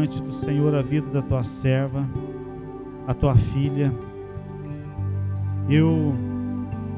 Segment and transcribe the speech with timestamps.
[0.00, 2.08] diante do Senhor a vida da tua serva,
[3.06, 3.92] a tua filha.
[5.68, 6.14] Eu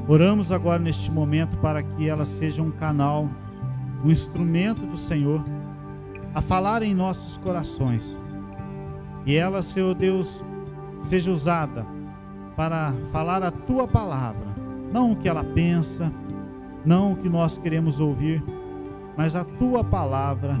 [0.07, 3.27] oramos agora neste momento para que ela seja um canal,
[4.05, 5.43] um instrumento do Senhor
[6.33, 8.17] a falar em nossos corações.
[9.25, 10.41] E ela, Senhor Deus,
[11.01, 11.85] seja usada
[12.55, 14.47] para falar a tua palavra,
[14.93, 16.09] não o que ela pensa,
[16.85, 18.41] não o que nós queremos ouvir,
[19.17, 20.55] mas a tua palavra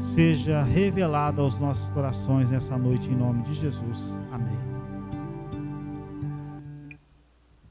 [0.00, 4.18] seja revelada aos nossos corações nessa noite, em nome de Jesus.
[4.30, 4.58] Amém.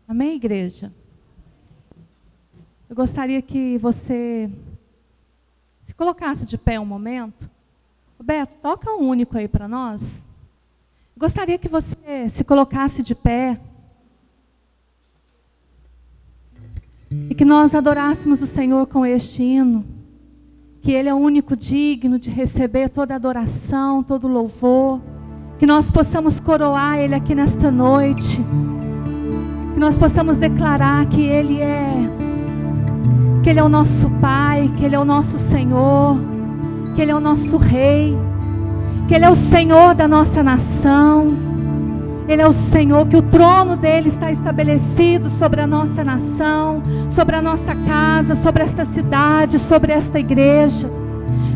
[0.07, 0.91] Amém, igreja?
[2.89, 4.49] Eu gostaria que você
[5.83, 7.49] se colocasse de pé um momento.
[8.17, 10.25] Roberto, toca um único aí para nós.
[11.17, 13.59] Gostaria que você se colocasse de pé.
[17.29, 19.96] E que nós adorássemos o Senhor com este hino
[20.81, 25.01] que Ele é o único digno de receber toda adoração, todo louvor,
[25.59, 28.39] que nós possamos coroar Ele aqui nesta noite,
[29.73, 31.93] que nós possamos declarar que Ele é,
[33.43, 36.17] que Ele é o nosso Pai, que Ele é o nosso Senhor,
[36.95, 38.15] que Ele é o nosso Rei,
[39.07, 41.46] que Ele é o Senhor da nossa nação.
[42.27, 47.35] Ele é o Senhor, que o trono dele está estabelecido sobre a nossa nação, sobre
[47.37, 50.89] a nossa casa, sobre esta cidade, sobre esta igreja.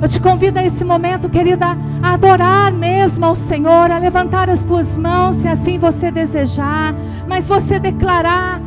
[0.01, 4.63] Eu te convido a esse momento, querida, a adorar mesmo ao Senhor, a levantar as
[4.63, 6.95] tuas mãos, se assim você desejar,
[7.27, 8.59] mas você declarar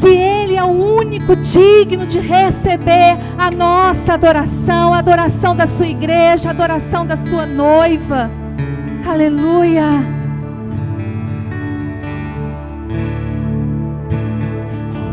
[0.00, 5.86] que Ele é o único digno de receber a nossa adoração, a adoração da sua
[5.86, 8.30] igreja, a adoração da sua noiva.
[9.06, 10.17] Aleluia.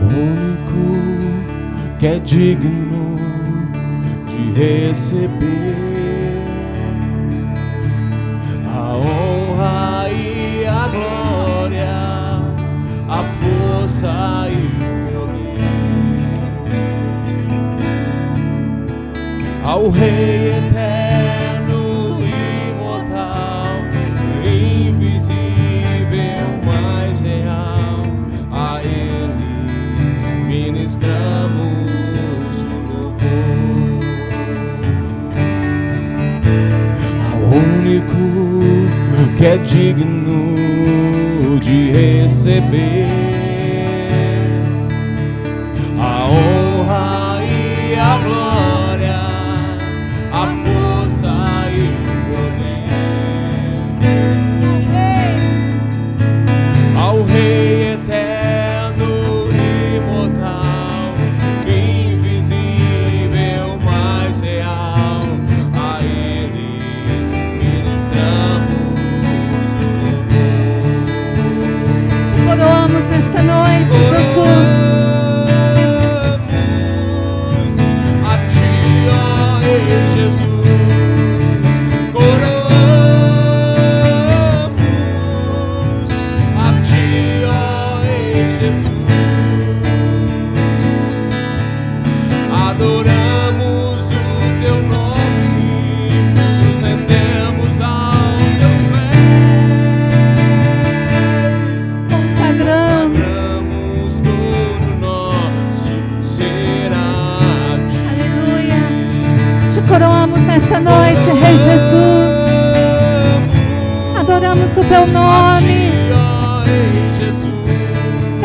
[0.07, 0.85] Único
[1.99, 3.17] que é digno
[4.27, 6.45] de receber
[8.73, 11.95] a honra e a glória,
[13.09, 15.45] a força e o poder
[19.63, 21.04] ao Rei eterno.
[39.45, 40.55] É digno
[41.59, 43.24] de receber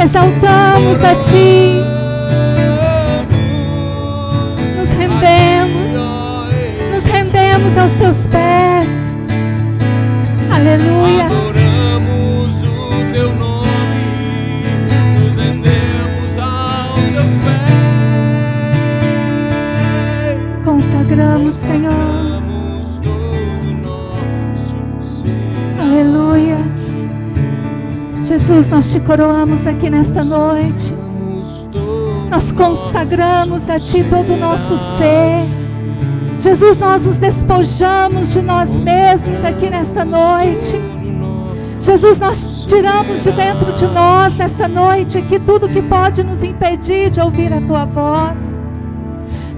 [0.03, 1.81] Exaltamos a ti.
[4.77, 5.91] Nos rendemos.
[6.91, 8.89] Nos rendemos aos teus pés.
[10.51, 11.27] Aleluia.
[11.27, 13.50] Adoramos o teu nome.
[28.51, 30.93] Jesus, nós te coroamos aqui nesta noite.
[32.29, 35.47] Nós consagramos a Ti todo o nosso ser.
[36.37, 40.77] Jesus, nós nos despojamos de nós mesmos aqui nesta noite.
[41.79, 47.09] Jesus, nós tiramos de dentro de nós nesta noite aqui tudo que pode nos impedir
[47.09, 48.50] de ouvir a Tua voz.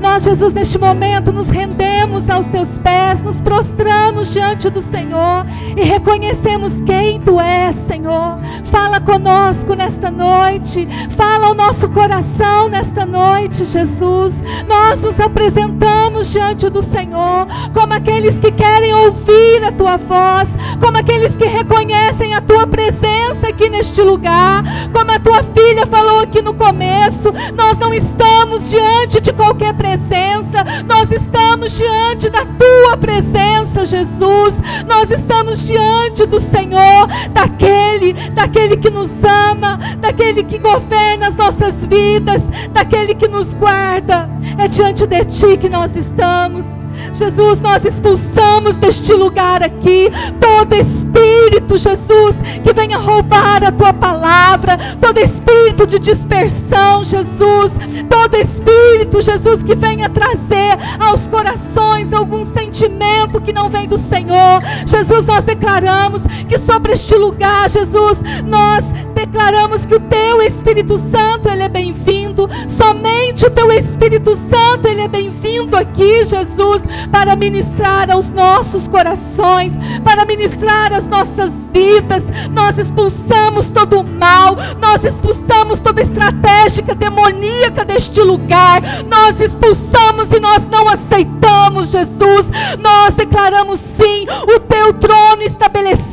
[0.02, 5.46] Nós, Jesus, neste momento nos rendemos aos teus pés, nos prostramos diante do Senhor
[5.76, 8.37] e reconhecemos quem tu és, Senhor.
[8.64, 14.34] Fala conosco nesta noite, fala ao nosso coração nesta noite, Jesus.
[14.69, 20.49] Nós nos apresentamos diante do Senhor, como aqueles que querem ouvir a tua voz,
[20.81, 24.62] como aqueles que reconhecem a tua presença aqui neste lugar,
[24.93, 30.64] como a tua filha falou aqui no começo, nós não estamos diante de qualquer presença,
[30.87, 34.55] nós estamos diante da tua presença, Jesus.
[34.87, 41.75] Nós estamos diante do Senhor, daquele, daquele que nos ama, daquele que governa as nossas
[41.87, 42.43] vidas,
[42.73, 44.31] daquele que nos guarda.
[44.59, 46.65] É diante de ti que nós estamos.
[47.12, 50.11] Jesus, nós expulsamos deste lugar aqui
[50.41, 57.73] todo espírito, Jesus, que venha roubar a tua palavra, todo espírito de dispersão, Jesus,
[58.09, 64.62] todo espírito, Jesus, que venha trazer aos corações algum sentimento que não vem do Senhor.
[64.87, 68.85] Jesus, nós declaramos que sobre este lugar, Jesus, nós
[69.15, 72.22] declaramos que o teu Espírito Santo, ele é bem-vindo.
[72.69, 79.73] Somente o teu Espírito Santo, ele é bem-vindo aqui, Jesus, para ministrar aos nossos corações,
[80.05, 82.23] para ministrar as nossas vidas.
[82.53, 88.83] Nós expulsamos todo o mal, nós expulsamos toda estratégia demoníaca deste lugar.
[89.09, 92.47] Nós expulsamos e nós não aceitamos, Jesus.
[92.79, 96.12] Nós declaramos sim o teu trono estabelecido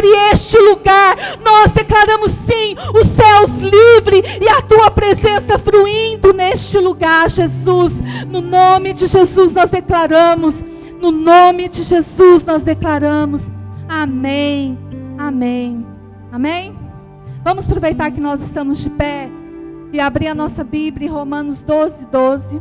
[0.00, 1.16] sobre este lugar.
[1.44, 7.92] Nós declaramos sim os céus livres e a tua presença fruindo neste lugar, Jesus.
[8.28, 10.64] No nome de Jesus nós declaramos.
[11.00, 13.50] No nome de Jesus nós declaramos.
[13.88, 14.78] Amém.
[15.18, 15.86] Amém.
[16.32, 16.74] Amém.
[17.44, 19.28] Vamos aproveitar que nós estamos de pé
[19.92, 22.60] e abrir a nossa Bíblia em Romanos 12, 12.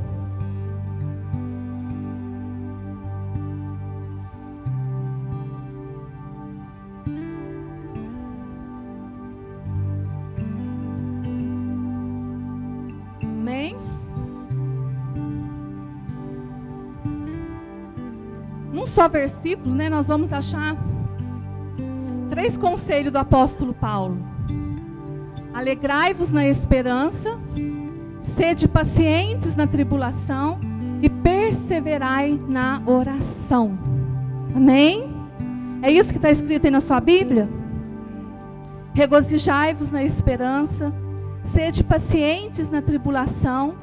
[18.89, 20.75] Só versículo, né, nós vamos achar
[22.29, 24.17] três conselhos do apóstolo Paulo.
[25.53, 27.39] Alegrai-vos na esperança,
[28.35, 30.59] sede pacientes na tribulação
[31.01, 33.77] e perseverai na oração.
[34.55, 35.09] Amém?
[35.81, 37.49] É isso que está escrito aí na sua Bíblia?
[38.93, 40.93] Regozijai-vos na esperança,
[41.43, 43.75] sede pacientes na tribulação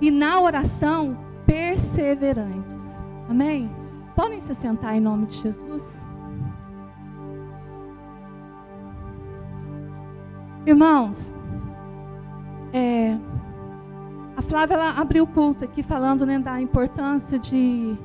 [0.00, 1.16] e na oração
[1.46, 2.82] perseverantes.
[3.28, 3.81] Amém?
[4.14, 6.04] Podem se sentar em nome de Jesus?
[10.64, 11.32] Irmãos,
[12.72, 13.18] é,
[14.36, 17.96] a Flávia ela abriu o culto aqui falando né, da importância de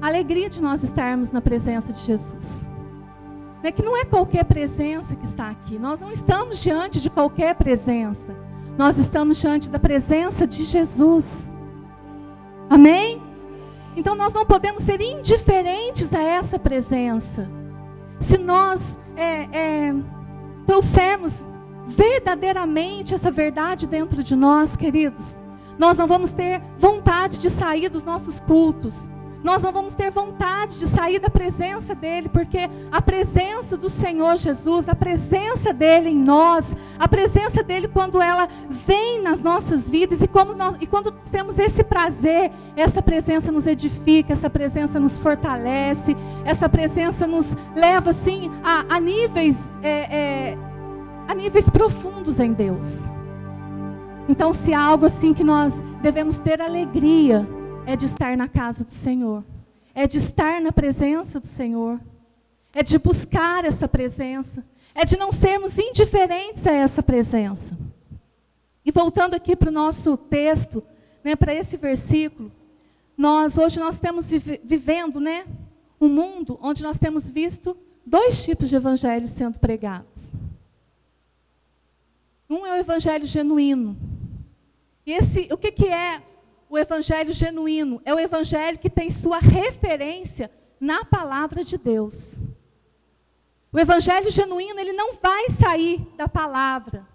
[0.00, 2.68] alegria de nós estarmos na presença de Jesus.
[3.62, 5.78] É que não é qualquer presença que está aqui.
[5.78, 8.34] Nós não estamos diante de qualquer presença.
[8.76, 11.52] Nós estamos diante da presença de Jesus.
[12.70, 13.17] Amém?
[13.98, 17.50] Então nós não podemos ser indiferentes a essa presença.
[18.20, 19.94] Se nós é, é,
[20.64, 21.42] trouxermos
[21.84, 25.34] verdadeiramente essa verdade dentro de nós, queridos,
[25.76, 29.10] nós não vamos ter vontade de sair dos nossos cultos.
[29.42, 34.36] Nós não vamos ter vontade de sair da presença dEle, porque a presença do Senhor
[34.36, 36.64] Jesus, a presença dEle em nós,
[36.98, 41.58] a presença dEle quando ela vem nas nossas vidas e, como nós, e quando temos
[41.58, 47.46] esse prazer, essa presença nos edifica, essa presença nos fortalece, essa presença nos
[47.76, 50.58] leva assim a, a níveis é, é,
[51.28, 53.12] a níveis profundos em Deus.
[54.28, 57.48] Então, se há algo assim que nós devemos ter alegria,
[57.88, 59.42] é de estar na casa do Senhor,
[59.94, 61.98] é de estar na presença do Senhor,
[62.74, 64.62] é de buscar essa presença,
[64.94, 67.74] é de não sermos indiferentes a essa presença.
[68.84, 70.84] E voltando aqui para o nosso texto,
[71.24, 72.52] né, para esse versículo,
[73.16, 75.46] nós hoje nós vive, vivendo, né,
[75.98, 80.30] um mundo onde nós temos visto dois tipos de evangelhos sendo pregados.
[82.50, 83.96] Um é o evangelho genuíno.
[85.06, 86.27] E esse, o que, que é
[86.68, 88.00] o evangelho genuíno?
[88.04, 92.34] É o evangelho que tem sua referência na palavra de Deus.
[93.72, 97.06] O evangelho genuíno, ele não vai sair da palavra.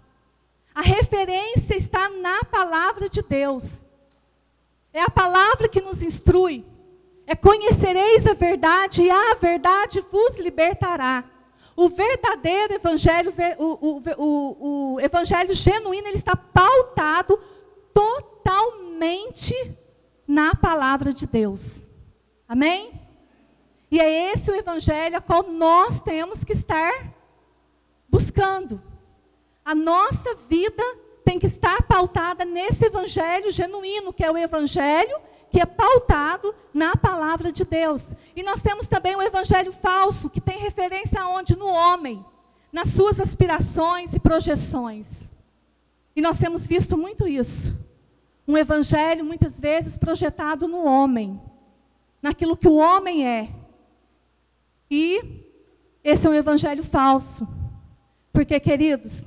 [0.74, 3.84] A referência está na palavra de Deus.
[4.92, 6.64] É a palavra que nos instrui.
[7.26, 11.24] É conhecereis a verdade e a verdade vos libertará.
[11.76, 17.40] O verdadeiro evangelho, o, o, o, o evangelho genuíno, ele está pautado
[17.94, 19.54] totalmente
[20.26, 21.86] na palavra de Deus.
[22.48, 23.00] Amém?
[23.90, 27.14] E é esse o evangelho a qual nós temos que estar
[28.08, 28.82] buscando.
[29.64, 30.82] A nossa vida
[31.24, 35.16] tem que estar pautada nesse evangelho genuíno, que é o evangelho
[35.50, 38.08] que é pautado na palavra de Deus.
[38.34, 41.56] E nós temos também o evangelho falso, que tem referência aonde?
[41.56, 42.26] No homem,
[42.72, 45.32] nas suas aspirações e projeções.
[46.14, 47.74] E nós temos visto muito isso.
[48.46, 51.40] Um evangelho muitas vezes projetado no homem,
[52.22, 53.48] naquilo que o homem é.
[54.90, 55.42] E
[56.02, 57.48] esse é um evangelho falso.
[58.32, 59.24] Porque, queridos,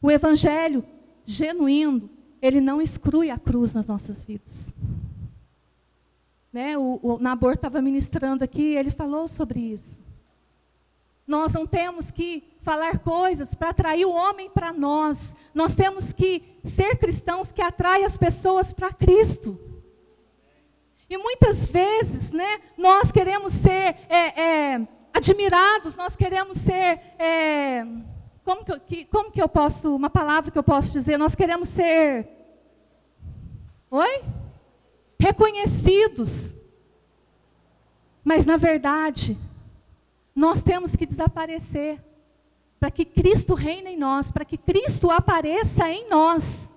[0.00, 0.84] o evangelho
[1.24, 4.74] genuíno, ele não exclui a cruz nas nossas vidas.
[6.52, 6.76] Né?
[6.76, 10.00] O, o Nabor estava ministrando aqui, ele falou sobre isso.
[11.26, 15.34] Nós não temos que falar coisas para atrair o homem para nós.
[15.54, 19.58] Nós temos que ser cristãos que atraem as pessoas para Cristo.
[21.08, 27.84] E muitas vezes, né, nós queremos ser é, é, admirados, nós queremos ser é,
[28.44, 31.18] como que, como que eu posso, uma palavra que eu posso dizer?
[31.18, 32.28] Nós queremos ser.
[33.90, 34.22] Oi?
[35.20, 36.56] Reconhecidos.
[38.24, 39.36] Mas, na verdade,
[40.34, 42.02] nós temos que desaparecer.
[42.78, 46.72] Para que Cristo reine em nós, para que Cristo apareça em nós.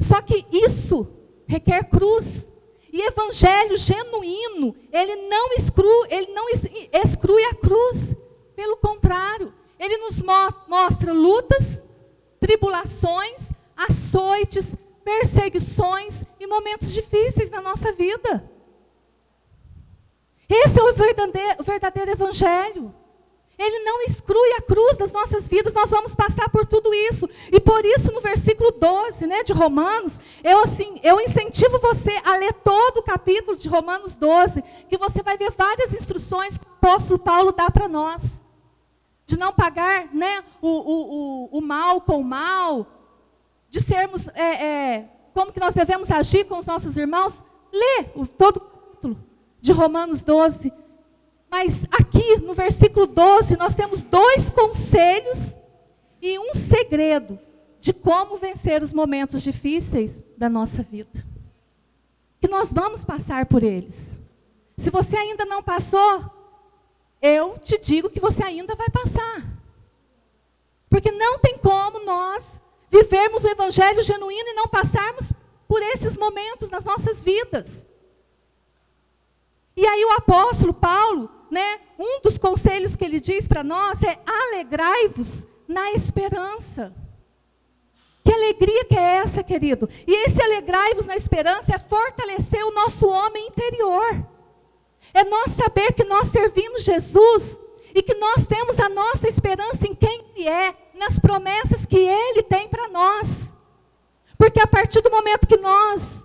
[0.00, 1.06] Só que isso
[1.46, 2.50] requer cruz.
[2.92, 8.14] E evangelho genuíno, ele não exclui, ele não exclui a cruz.
[8.54, 11.82] Pelo contrário, ele nos mo mostra lutas,
[12.38, 18.48] tribulações, açoites, perseguições e momentos difíceis na nossa vida.
[20.52, 22.94] Esse é o verdadeiro, verdadeiro evangelho.
[23.58, 27.28] Ele não exclui a cruz das nossas vidas, nós vamos passar por tudo isso.
[27.50, 32.36] E por isso, no versículo 12 né, de Romanos, eu, assim, eu incentivo você a
[32.36, 36.72] ler todo o capítulo de Romanos 12, que você vai ver várias instruções que o
[36.72, 38.42] apóstolo Paulo dá para nós
[39.24, 42.86] de não pagar né, o, o, o, o mal com o mal,
[43.70, 47.32] de sermos, é, é, como que nós devemos agir com os nossos irmãos,
[47.72, 49.31] lê o, todo o capítulo
[49.62, 50.70] de Romanos 12.
[51.48, 55.56] Mas aqui no versículo 12 nós temos dois conselhos
[56.20, 57.38] e um segredo
[57.80, 61.24] de como vencer os momentos difíceis da nossa vida.
[62.40, 64.14] Que nós vamos passar por eles.
[64.76, 66.24] Se você ainda não passou,
[67.20, 69.42] eu te digo que você ainda vai passar.
[70.90, 72.42] Porque não tem como nós
[72.90, 75.32] vivermos o evangelho genuíno e não passarmos
[75.68, 77.86] por estes momentos nas nossas vidas.
[79.76, 84.18] E aí o apóstolo Paulo, né, um dos conselhos que ele diz para nós é
[84.26, 86.94] alegrai-vos na esperança.
[88.24, 89.88] Que alegria que é essa, querido?
[90.06, 94.26] E esse alegrai-vos na esperança é fortalecer o nosso homem interior.
[95.12, 97.58] É nós saber que nós servimos Jesus
[97.94, 102.42] e que nós temos a nossa esperança em quem Ele é, nas promessas que Ele
[102.42, 103.52] tem para nós.
[104.38, 106.21] Porque a partir do momento que nós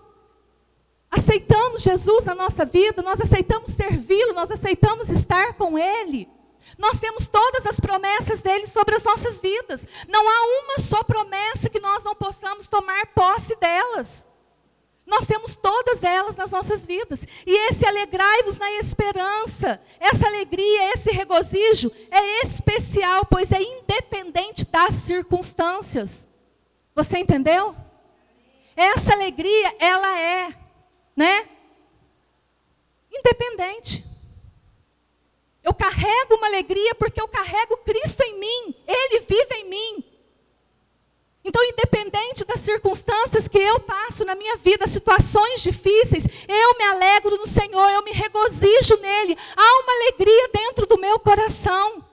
[1.17, 6.29] aceitamos Jesus na nossa vida, nós aceitamos servi-lo, nós aceitamos estar com Ele,
[6.77, 9.88] nós temos todas as promessas dele sobre as nossas vidas.
[10.07, 14.27] Não há uma só promessa que nós não possamos tomar posse delas.
[15.05, 17.21] Nós temos todas elas nas nossas vidas.
[17.45, 24.93] E esse alegrai-vos na esperança, essa alegria, esse regozijo é especial, pois é independente das
[24.95, 26.27] circunstâncias.
[26.93, 27.74] Você entendeu?
[28.75, 30.50] Essa alegria, ela é,
[31.17, 31.50] né?
[33.12, 34.05] Independente.
[35.63, 40.03] Eu carrego uma alegria porque eu carrego Cristo em mim, Ele vive em mim.
[41.43, 47.38] Então, independente das circunstâncias que eu passo na minha vida, situações difíceis, eu me alegro
[47.38, 49.38] no Senhor, eu me regozijo nele.
[49.55, 52.05] Há uma alegria dentro do meu coração.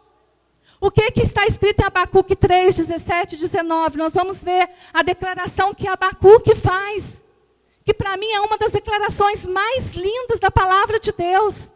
[0.80, 3.98] O que, que está escrito em Abacuque 3, 17 e 19?
[3.98, 7.23] Nós vamos ver a declaração que Abacuque faz.
[7.84, 11.70] Que para mim é uma das declarações mais lindas da palavra de Deus.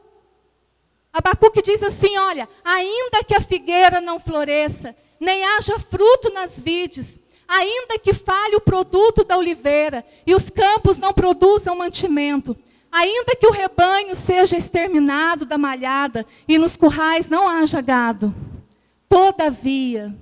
[1.12, 7.20] Abacuque diz assim: Olha, ainda que a figueira não floresça, nem haja fruto nas vides,
[7.46, 12.56] ainda que falhe o produto da oliveira e os campos não produzam mantimento,
[12.92, 18.34] ainda que o rebanho seja exterminado da malhada e nos currais não haja gado,
[19.08, 20.14] todavia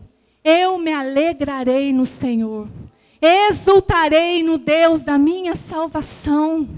[0.45, 2.69] eu me alegrarei no Senhor,
[3.21, 6.69] exultarei no Deus da minha salvação.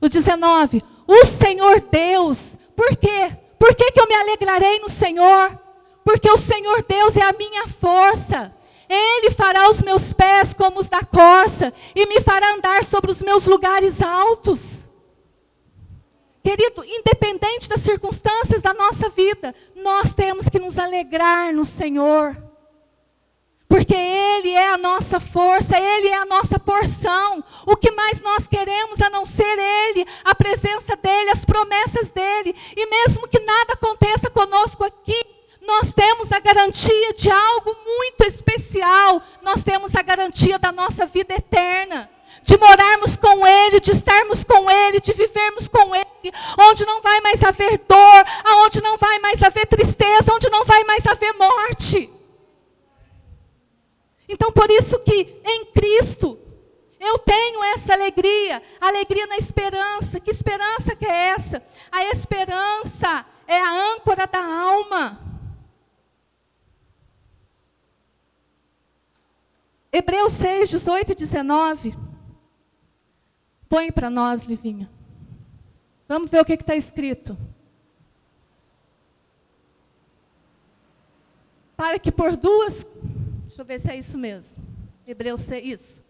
[0.00, 2.38] O 19, o Senhor Deus,
[2.76, 3.36] por quê?
[3.58, 5.62] Por que, que eu me alegrarei no Senhor?
[6.04, 8.52] porque o Senhor Deus é a minha força.
[8.88, 13.22] Ele fará os meus pés como os da corça e me fará andar sobre os
[13.22, 14.60] meus lugares altos.
[16.42, 22.36] Querido, independente das circunstâncias da nossa vida, nós temos que nos alegrar no Senhor.
[23.72, 27.42] Porque Ele é a nossa força, Ele é a nossa porção.
[27.66, 32.54] O que mais nós queremos a não ser Ele, a presença dEle, as promessas dEle.
[32.76, 35.18] E mesmo que nada aconteça conosco aqui,
[35.66, 39.22] nós temos a garantia de algo muito especial.
[39.40, 42.10] Nós temos a garantia da nossa vida eterna.
[42.42, 47.22] De morarmos com Ele, de estarmos com Ele, de vivermos com Ele, onde não vai
[47.22, 52.11] mais haver dor, aonde não vai mais haver tristeza, onde não vai mais haver morte.
[54.42, 56.36] Então, por isso que em Cristo
[56.98, 60.18] eu tenho essa alegria, alegria na esperança.
[60.18, 61.62] Que esperança que é essa?
[61.92, 65.20] A esperança é a âncora da alma.
[69.92, 71.96] Hebreus 6, 18 e 19.
[73.68, 74.90] Põe para nós, Livinha.
[76.08, 77.38] Vamos ver o que está escrito.
[81.76, 82.84] Para que por duas.
[83.52, 84.64] Deixa eu ver se é isso mesmo.
[85.06, 86.04] Hebreus 6, isso.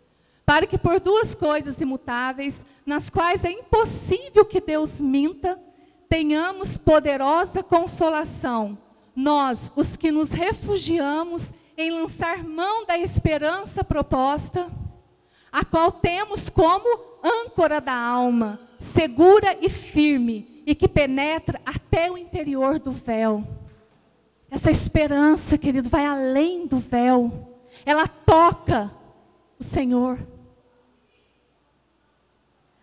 [0.46, 5.58] Para que por duas coisas imutáveis, nas quais é impossível que Deus minta,
[6.08, 8.78] tenhamos poderosa consolação.
[9.16, 14.70] Nós, os que nos refugiamos em lançar mão da esperança proposta,
[15.50, 16.86] a qual temos como
[17.24, 23.44] âncora da alma, segura e firme, e que penetra até o interior do véu.
[24.52, 27.56] Essa esperança, querido, vai além do véu.
[27.86, 28.92] Ela toca
[29.58, 30.18] o Senhor.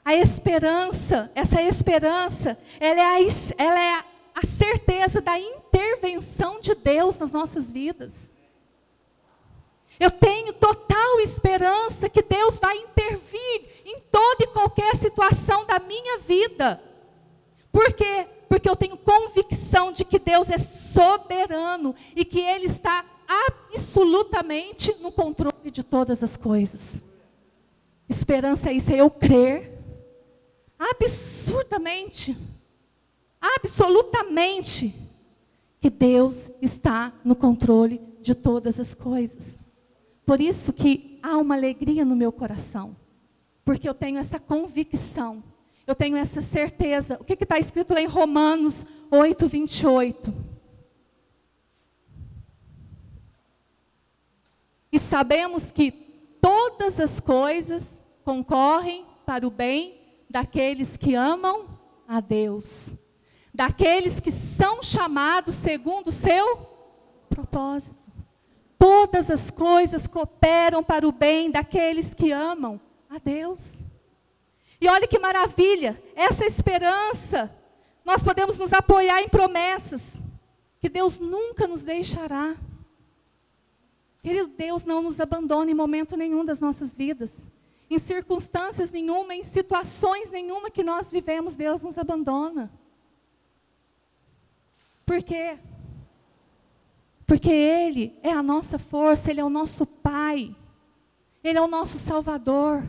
[0.04, 7.20] A esperança, essa esperança, ela é a, ela é a certeza da intervenção de Deus
[7.20, 8.32] nas nossas vidas.
[10.00, 16.18] Eu tenho total esperança que Deus vai intervir em toda e qualquer situação da minha
[16.18, 16.82] vida.
[17.72, 18.26] Por quê?
[18.48, 20.58] Porque eu tenho convicção de que Deus é
[20.93, 23.05] soberano e que Ele está
[23.74, 27.03] absolutamente no controle de todas as coisas.
[28.08, 29.77] Esperança é isso, é eu crer
[30.79, 32.36] absurdamente,
[33.39, 34.96] absolutamente,
[35.81, 39.59] que Deus está no controle de todas as coisas.
[40.25, 42.96] Por isso que há uma alegria no meu coração.
[43.64, 45.44] Porque eu tenho essa convicção.
[45.85, 47.18] Eu tenho essa certeza.
[47.20, 50.49] O que está escrito lá em Romanos 8, 28?
[54.92, 55.92] E sabemos que
[56.42, 60.00] todas as coisas concorrem para o bem
[60.30, 61.68] daqueles que amam
[62.08, 62.94] a Deus,
[63.54, 66.68] daqueles que são chamados segundo o seu
[67.30, 68.00] propósito.
[68.78, 73.80] Todas as coisas cooperam para o bem daqueles que amam a Deus.
[74.82, 77.54] E olha que maravilha, essa esperança,
[78.06, 80.14] nós podemos nos apoiar em promessas,
[80.80, 82.56] que Deus nunca nos deixará.
[84.22, 87.36] Querido, Deus não nos abandona em momento nenhum das nossas vidas.
[87.90, 92.72] Em circunstâncias nenhuma, em situações nenhuma que nós vivemos, Deus nos abandona.
[95.05, 95.58] Por quê?
[97.25, 100.55] Porque Ele é a nossa força, Ele é o nosso Pai,
[101.44, 102.88] Ele é o nosso Salvador.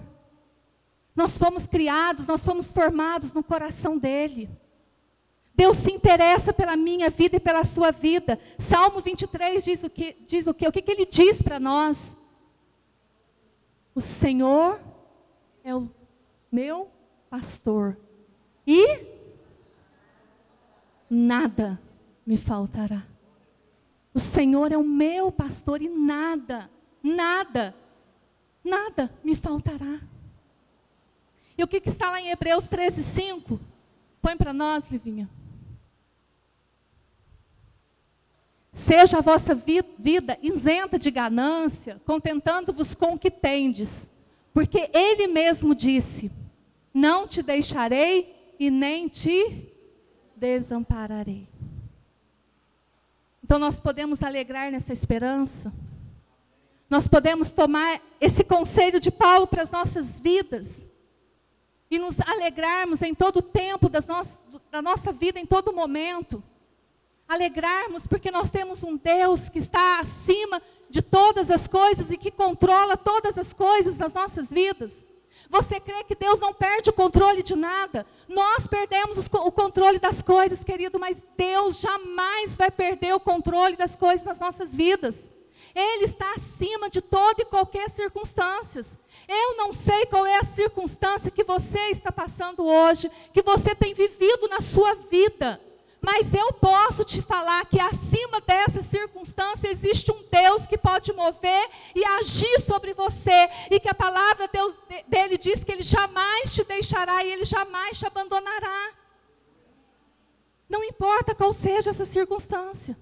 [1.14, 4.50] Nós fomos criados, nós fomos formados no coração dEle.
[5.60, 8.40] Deus se interessa pela minha vida e pela sua vida.
[8.58, 10.16] Salmo 23 diz o que?
[10.26, 10.66] Diz o, que?
[10.66, 12.16] o que, que ele diz para nós?
[13.94, 14.80] O Senhor
[15.62, 15.86] é o
[16.50, 16.88] meu
[17.28, 17.94] pastor
[18.66, 19.04] e
[21.10, 21.78] nada
[22.24, 23.06] me faltará.
[24.14, 26.70] O Senhor é o meu pastor e nada,
[27.02, 27.74] nada,
[28.64, 30.00] nada me faltará.
[31.58, 33.60] E o que, que está lá em Hebreus 13, 5?
[34.22, 35.28] Põe para nós, Livinha.
[38.72, 44.08] Seja a vossa vida isenta de ganância, contentando-vos com o que tendes.
[44.52, 46.30] Porque Ele mesmo disse:
[46.94, 49.72] Não te deixarei e nem te
[50.36, 51.48] desampararei.
[53.42, 55.72] Então nós podemos alegrar nessa esperança.
[56.88, 60.88] Nós podemos tomar esse conselho de Paulo para as nossas vidas.
[61.90, 64.06] E nos alegrarmos em todo o tempo das
[64.70, 66.42] da nossa vida, em todo momento.
[67.30, 72.28] Alegrarmos porque nós temos um Deus que está acima de todas as coisas e que
[72.28, 74.90] controla todas as coisas nas nossas vidas.
[75.48, 78.04] Você crê que Deus não perde o controle de nada?
[78.28, 83.94] Nós perdemos o controle das coisas, querido, mas Deus jamais vai perder o controle das
[83.94, 85.30] coisas nas nossas vidas.
[85.72, 88.84] Ele está acima de toda e qualquer circunstância.
[89.28, 93.94] Eu não sei qual é a circunstância que você está passando hoje, que você tem
[93.94, 95.60] vivido na sua vida.
[96.00, 101.68] Mas eu posso te falar que acima dessa circunstância existe um Deus que pode mover
[101.94, 103.48] e agir sobre você.
[103.70, 104.74] E que a palavra Deus,
[105.06, 108.92] dele diz que ele jamais te deixará e ele jamais te abandonará.
[110.68, 112.96] Não importa qual seja essa circunstância.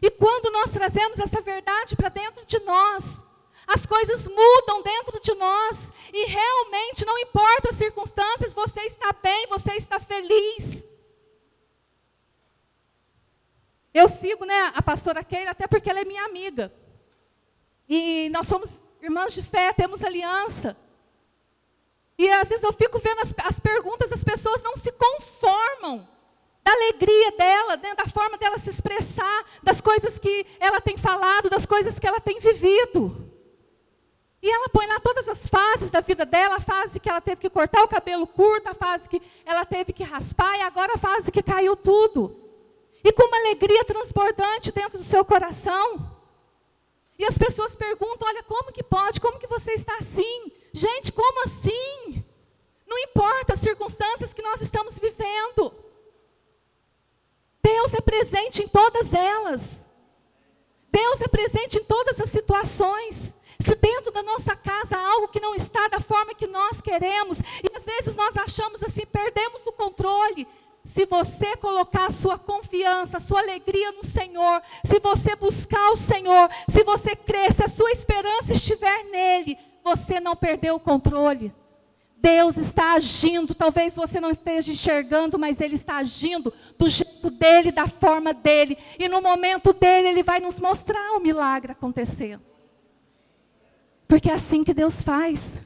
[0.00, 3.22] E quando nós trazemos essa verdade para dentro de nós,
[3.66, 5.92] as coisas mudam dentro de nós.
[6.14, 10.87] E realmente não importa as circunstâncias, você está bem, você está feliz.
[13.92, 16.72] Eu sigo né, a pastora Keila até porque ela é minha amiga.
[17.88, 18.70] E nós somos
[19.00, 20.76] irmãs de fé, temos aliança.
[22.18, 26.06] E às vezes eu fico vendo as, as perguntas, as pessoas não se conformam
[26.62, 31.48] da alegria dela, né, da forma dela se expressar, das coisas que ela tem falado,
[31.48, 33.32] das coisas que ela tem vivido.
[34.42, 37.40] E ela põe lá todas as fases da vida dela, a fase que ela teve
[37.40, 40.98] que cortar o cabelo curto, a fase que ela teve que raspar, e agora a
[40.98, 42.47] fase que caiu tudo.
[43.04, 46.18] E com uma alegria transbordante dentro do seu coração.
[47.18, 49.20] E as pessoas perguntam: olha, como que pode?
[49.20, 50.52] Como que você está assim?
[50.72, 52.24] Gente, como assim?
[52.86, 55.72] Não importa as circunstâncias que nós estamos vivendo.
[57.62, 59.86] Deus é presente em todas elas.
[60.90, 63.34] Deus é presente em todas as situações.
[63.60, 67.38] Se dentro da nossa casa há algo que não está da forma que nós queremos,
[67.38, 70.46] e às vezes nós achamos assim, perdemos o controle,
[70.98, 75.96] se você colocar a sua confiança, a sua alegria no Senhor, se você buscar o
[75.96, 81.54] Senhor, se você crer, se a sua esperança estiver nele, você não perdeu o controle.
[82.16, 87.70] Deus está agindo, talvez você não esteja enxergando, mas Ele está agindo do jeito dele,
[87.70, 92.42] da forma dele, e no momento dele, Ele vai nos mostrar o milagre acontecendo.
[94.08, 95.62] Porque é assim que Deus faz.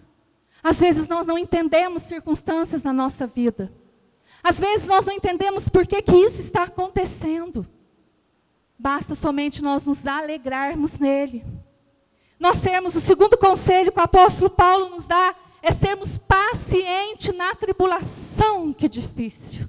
[0.63, 3.73] Às vezes nós não entendemos circunstâncias na nossa vida.
[4.43, 7.67] Às vezes nós não entendemos por que, que isso está acontecendo.
[8.79, 11.45] Basta somente nós nos alegrarmos nele.
[12.41, 17.55] Nós sermos, o segundo conselho que o apóstolo Paulo nos dá, é sermos pacientes na
[17.55, 18.73] tribulação.
[18.73, 19.69] Que difícil.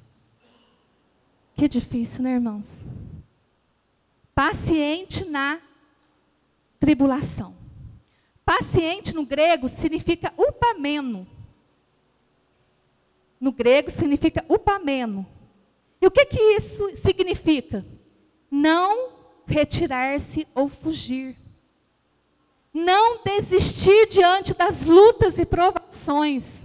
[1.54, 2.84] Que difícil, né, irmãos?
[4.34, 5.60] Paciente na
[6.80, 7.54] tribulação.
[8.44, 11.24] Paciente no grego significa upameno
[13.44, 15.26] no grego significa upameno.
[16.00, 17.84] E o que, que isso significa?
[18.50, 19.12] Não
[19.46, 21.36] retirar-se ou fugir.
[22.72, 26.64] Não desistir diante das lutas e provações.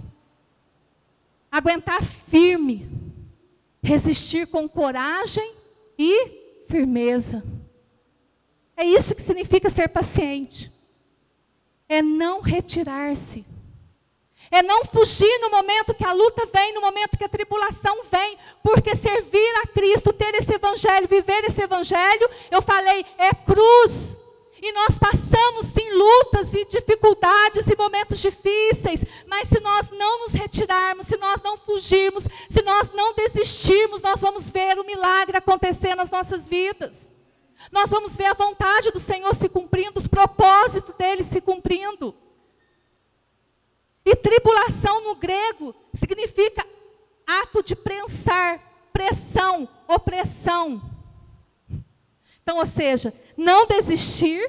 [1.52, 2.88] Aguentar firme.
[3.82, 5.52] Resistir com coragem
[5.98, 7.44] e firmeza.
[8.74, 10.72] É isso que significa ser paciente.
[11.86, 13.44] É não retirar-se
[14.50, 18.36] é não fugir no momento que a luta vem, no momento que a tribulação vem,
[18.62, 24.18] porque servir a Cristo, ter esse evangelho, viver esse evangelho, eu falei, é cruz.
[24.62, 30.32] E nós passamos sim lutas e dificuldades e momentos difíceis, mas se nós não nos
[30.32, 35.94] retirarmos, se nós não fugirmos, se nós não desistirmos, nós vamos ver o milagre acontecer
[35.94, 37.10] nas nossas vidas.
[37.72, 42.14] Nós vamos ver a vontade do Senhor se cumprindo, os propósitos dele se cumprindo.
[44.04, 46.66] E tribulação no grego significa
[47.26, 48.60] ato de prensar,
[48.92, 50.82] pressão, opressão.
[52.42, 54.42] Então, ou seja, não desistir,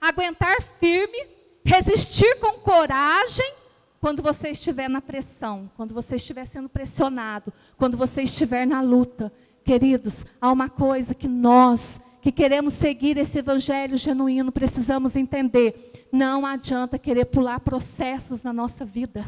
[0.00, 1.26] aguentar firme,
[1.64, 3.54] resistir com coragem
[4.00, 9.32] quando você estiver na pressão, quando você estiver sendo pressionado, quando você estiver na luta.
[9.64, 16.44] Queridos, há uma coisa que nós que queremos seguir esse evangelho genuíno precisamos entender não
[16.46, 19.26] adianta querer pular processos na nossa vida.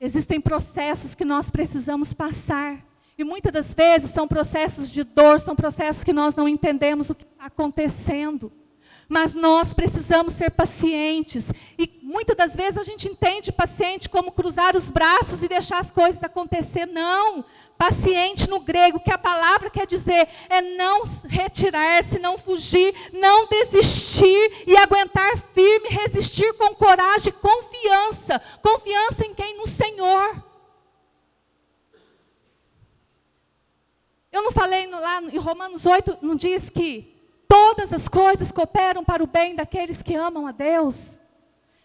[0.00, 2.84] Existem processos que nós precisamos passar.
[3.16, 7.14] E muitas das vezes são processos de dor, são processos que nós não entendemos o
[7.14, 8.52] que está acontecendo.
[9.08, 11.46] Mas nós precisamos ser pacientes.
[11.78, 15.90] E muitas das vezes a gente entende paciente como cruzar os braços e deixar as
[15.90, 16.84] coisas acontecer.
[16.84, 17.42] Não.
[17.78, 24.64] Paciente no grego, que a palavra quer dizer é não retirar-se, não fugir, não desistir
[24.66, 28.42] e aguentar firme, resistir com coragem, confiança.
[28.60, 29.56] Confiança em quem?
[29.56, 30.44] No Senhor.
[34.30, 37.17] Eu não falei no, lá em Romanos 8, não diz que
[37.48, 41.18] todas as coisas cooperam para o bem daqueles que amam a Deus?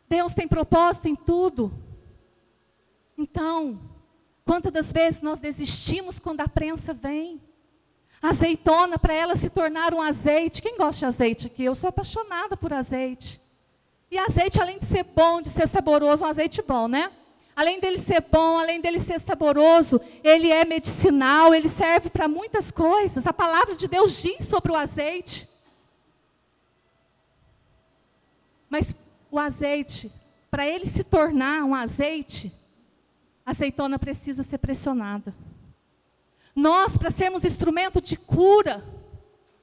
[0.09, 1.71] Deus tem propósito em tudo.
[3.17, 3.79] Então,
[4.45, 7.41] Quantas das vezes nós desistimos quando a prensa vem?
[8.21, 10.61] Azeitona, para ela se tornar um azeite.
[10.61, 11.63] Quem gosta de azeite aqui?
[11.63, 13.39] Eu sou apaixonada por azeite.
[14.11, 17.11] E azeite, além de ser bom, de ser saboroso, um azeite bom, né?
[17.55, 22.71] Além dele ser bom, além dele ser saboroso, ele é medicinal, ele serve para muitas
[22.71, 23.27] coisas.
[23.27, 25.47] A palavra de Deus diz sobre o azeite.
[28.73, 28.95] Mas
[29.29, 30.11] o azeite,
[30.49, 32.51] para ele se tornar um azeite,
[33.45, 35.31] a azeitona precisa ser pressionada.
[36.55, 38.83] Nós, para sermos instrumento de cura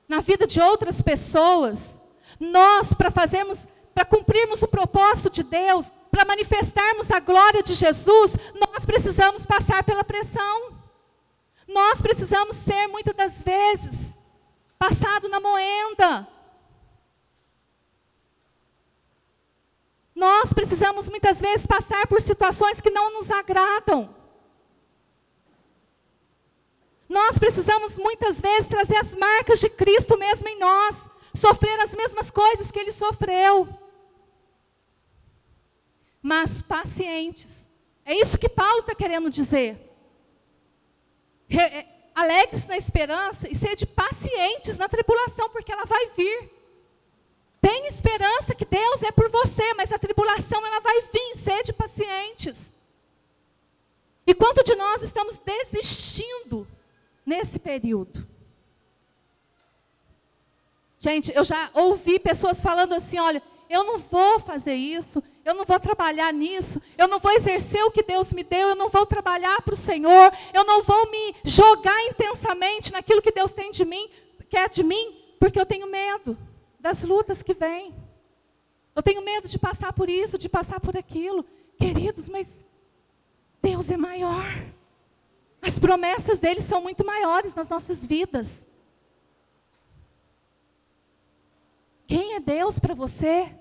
[0.06, 1.96] na vida de outras pessoas,
[2.38, 3.58] nós, para fazermos,
[3.92, 9.82] para cumprirmos o propósito de Deus, para manifestarmos a glória de Jesus, nós precisamos passar
[9.82, 10.70] pela pressão.
[11.66, 14.16] Nós precisamos ser, muitas das vezes,
[14.78, 16.28] passado na moenda.
[20.20, 24.14] Nós precisamos muitas vezes passar por situações que não nos agradam.
[27.08, 30.94] Nós precisamos muitas vezes trazer as marcas de Cristo mesmo em nós,
[31.34, 33.66] sofrer as mesmas coisas que ele sofreu.
[36.20, 37.66] Mas pacientes.
[38.04, 39.70] É isso que Paulo está querendo dizer.
[41.48, 46.59] É, alegre-se na esperança e sede pacientes na tribulação, porque ela vai vir.
[47.60, 52.72] Tem esperança que Deus é por você, mas a tribulação ela vai vir, sede pacientes.
[54.26, 56.66] E quanto de nós estamos desistindo
[57.26, 58.26] nesse período.
[60.98, 65.64] Gente, eu já ouvi pessoas falando assim: olha, eu não vou fazer isso, eu não
[65.66, 69.04] vou trabalhar nisso, eu não vou exercer o que Deus me deu, eu não vou
[69.04, 73.84] trabalhar para o Senhor, eu não vou me jogar intensamente naquilo que Deus tem de
[73.84, 74.08] mim,
[74.48, 76.36] quer de mim, porque eu tenho medo
[76.80, 77.94] das lutas que vêm.
[78.94, 81.44] Eu tenho medo de passar por isso, de passar por aquilo.
[81.78, 82.48] Queridos, mas
[83.62, 84.44] Deus é maior.
[85.62, 88.66] As promessas dele são muito maiores nas nossas vidas.
[92.06, 93.54] Quem é Deus para você?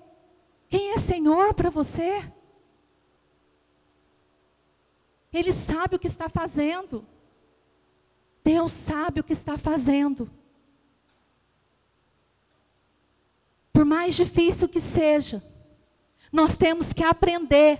[0.68, 2.32] Quem é Senhor para você?
[5.32, 7.06] Ele sabe o que está fazendo.
[8.42, 10.28] Deus sabe o que está fazendo.
[13.80, 15.42] Por mais difícil que seja,
[16.30, 17.78] nós temos que aprender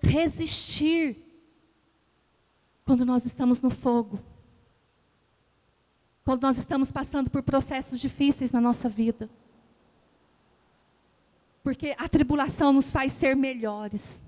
[0.00, 1.16] a resistir
[2.84, 4.20] quando nós estamos no fogo.
[6.24, 9.28] Quando nós estamos passando por processos difíceis na nossa vida.
[11.64, 14.22] Porque a tribulação nos faz ser melhores.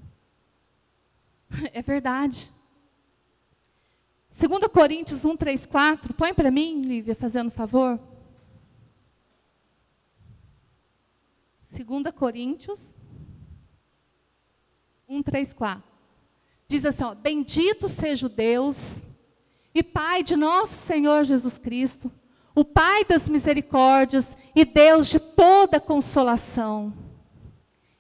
[1.72, 2.50] É verdade.
[4.37, 6.14] 2 Coríntios 1, 3, 4.
[6.14, 8.00] Põe para mim, Lívia, fazendo favor.
[11.72, 12.94] 2 Coríntios
[15.08, 15.82] 1, 3, 4.
[16.68, 19.02] Diz assim: ó, Bendito seja o Deus
[19.74, 22.12] e Pai de nosso Senhor Jesus Cristo,
[22.54, 26.92] o Pai das misericórdias e Deus de toda consolação.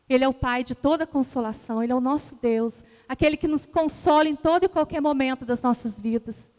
[0.06, 3.64] Ele é o Pai de toda consolação, Ele é o nosso Deus, aquele que nos
[3.64, 6.50] consola em todo e qualquer momento das nossas vidas,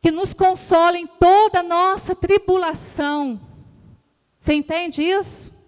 [0.00, 3.40] que nos consola em toda a nossa tribulação.
[4.38, 5.59] Você entende isso?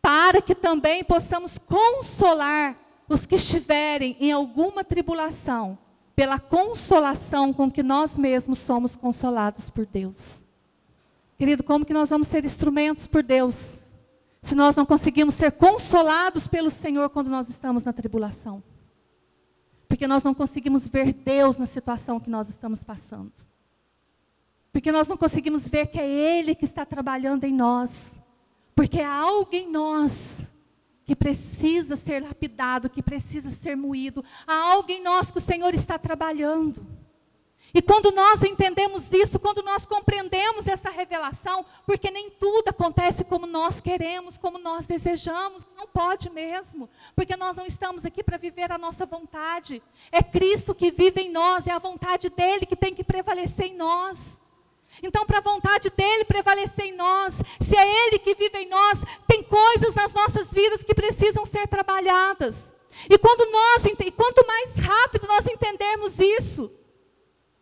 [0.00, 2.76] Para que também possamos consolar
[3.08, 5.78] os que estiverem em alguma tribulação,
[6.14, 10.40] pela consolação com que nós mesmos somos consolados por Deus.
[11.38, 13.78] Querido, como que nós vamos ser instrumentos por Deus,
[14.42, 18.62] se nós não conseguimos ser consolados pelo Senhor quando nós estamos na tribulação?
[19.88, 23.32] Porque nós não conseguimos ver Deus na situação que nós estamos passando.
[24.72, 28.18] Porque nós não conseguimos ver que é Ele que está trabalhando em nós.
[28.78, 30.52] Porque há algo em nós
[31.04, 34.24] que precisa ser lapidado, que precisa ser moído.
[34.46, 36.86] Há algo em nós que o Senhor está trabalhando.
[37.74, 43.48] E quando nós entendemos isso, quando nós compreendemos essa revelação, porque nem tudo acontece como
[43.48, 48.70] nós queremos, como nós desejamos, não pode mesmo, porque nós não estamos aqui para viver
[48.70, 49.82] a nossa vontade.
[50.12, 53.76] É Cristo que vive em nós, é a vontade dele que tem que prevalecer em
[53.76, 54.38] nós.
[55.02, 58.98] Então, para a vontade dele prevalecer em nós, se é ele que vive em nós,
[59.26, 62.74] tem coisas nas nossas vidas que precisam ser trabalhadas.
[63.08, 66.72] E quando nós, e quanto mais rápido nós entendermos isso,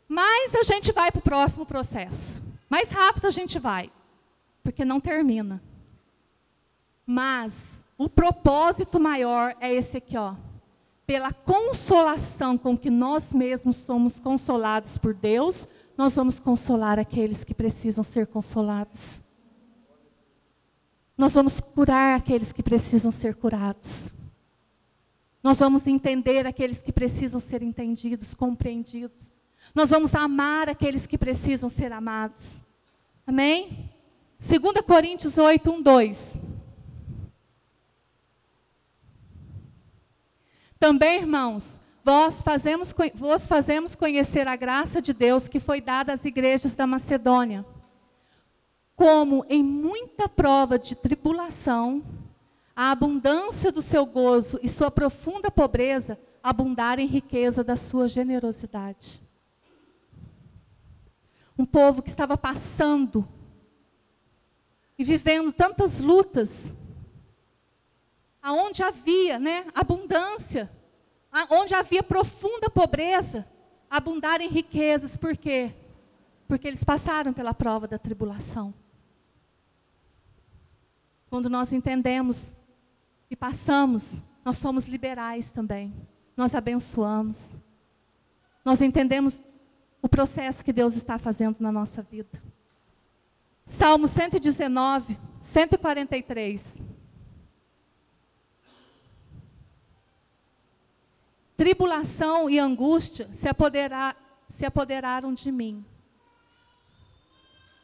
[0.09, 2.43] mais a gente vai para o próximo processo.
[2.69, 3.91] Mais rápido a gente vai,
[4.63, 5.63] porque não termina.
[7.05, 10.35] Mas o propósito maior é esse aqui, ó.
[11.07, 17.55] Pela consolação com que nós mesmos somos consolados por Deus, nós vamos consolar aqueles que
[17.55, 19.23] precisam ser consolados.
[21.17, 24.13] Nós vamos curar aqueles que precisam ser curados.
[25.43, 29.33] Nós vamos entender aqueles que precisam ser entendidos, compreendidos.
[29.75, 32.61] Nós vamos amar aqueles que precisam ser amados.
[33.27, 33.91] Amém?
[34.39, 36.39] 2 Coríntios 8, 1, 2.
[40.79, 46.25] Também, irmãos, vós fazemos, vos fazemos conhecer a graça de Deus que foi dada às
[46.25, 47.67] igrejas da Macedônia.
[48.95, 52.05] Como em muita prova de tribulação,
[52.77, 59.21] a abundância do seu gozo e sua profunda pobreza abundarem em riqueza da sua generosidade.
[61.59, 63.27] Um povo que estava passando
[64.97, 66.73] e vivendo tantas lutas,
[68.41, 70.71] aonde havia, né, abundância,
[71.51, 73.47] onde havia profunda pobreza,
[73.91, 75.73] abundar em riquezas, por quê?
[76.49, 78.73] Porque eles passaram pela prova da tribulação.
[81.29, 82.55] Quando nós entendemos
[83.31, 85.93] e passamos, nós somos liberais também.
[86.37, 87.57] Nós abençoamos.
[88.65, 89.41] Nós entendemos
[90.01, 92.43] o processo que Deus está fazendo na nossa vida.
[93.67, 96.96] Salmo 119, 143.
[101.57, 104.17] Tribulação e angústia se, apoderar,
[104.49, 105.85] se apoderaram de mim.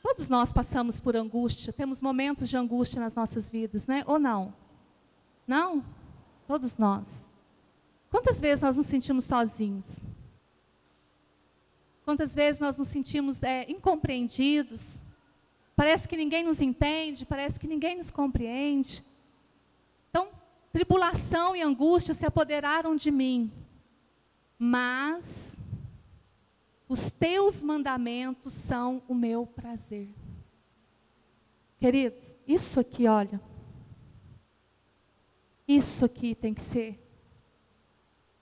[0.03, 4.03] Todos nós passamos por angústia, temos momentos de angústia nas nossas vidas, né?
[4.07, 4.53] Ou não?
[5.47, 5.85] Não?
[6.47, 7.27] Todos nós.
[8.11, 10.01] Quantas vezes nós nos sentimos sozinhos?
[12.05, 15.01] Quantas vezes nós nos sentimos é, incompreendidos?
[15.75, 19.03] Parece que ninguém nos entende, parece que ninguém nos compreende.
[20.11, 20.29] Então,
[20.73, 23.51] tribulação e angústia se apoderaram de mim.
[24.65, 25.59] Mas
[26.89, 30.15] os teus mandamentos são o meu prazer.
[31.81, 33.41] Queridos, isso aqui, olha.
[35.67, 36.97] Isso aqui tem que ser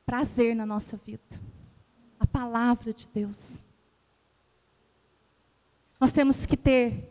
[0.05, 1.41] prazer na nossa vida.
[2.19, 3.65] A palavra de Deus.
[5.99, 7.11] Nós temos que ter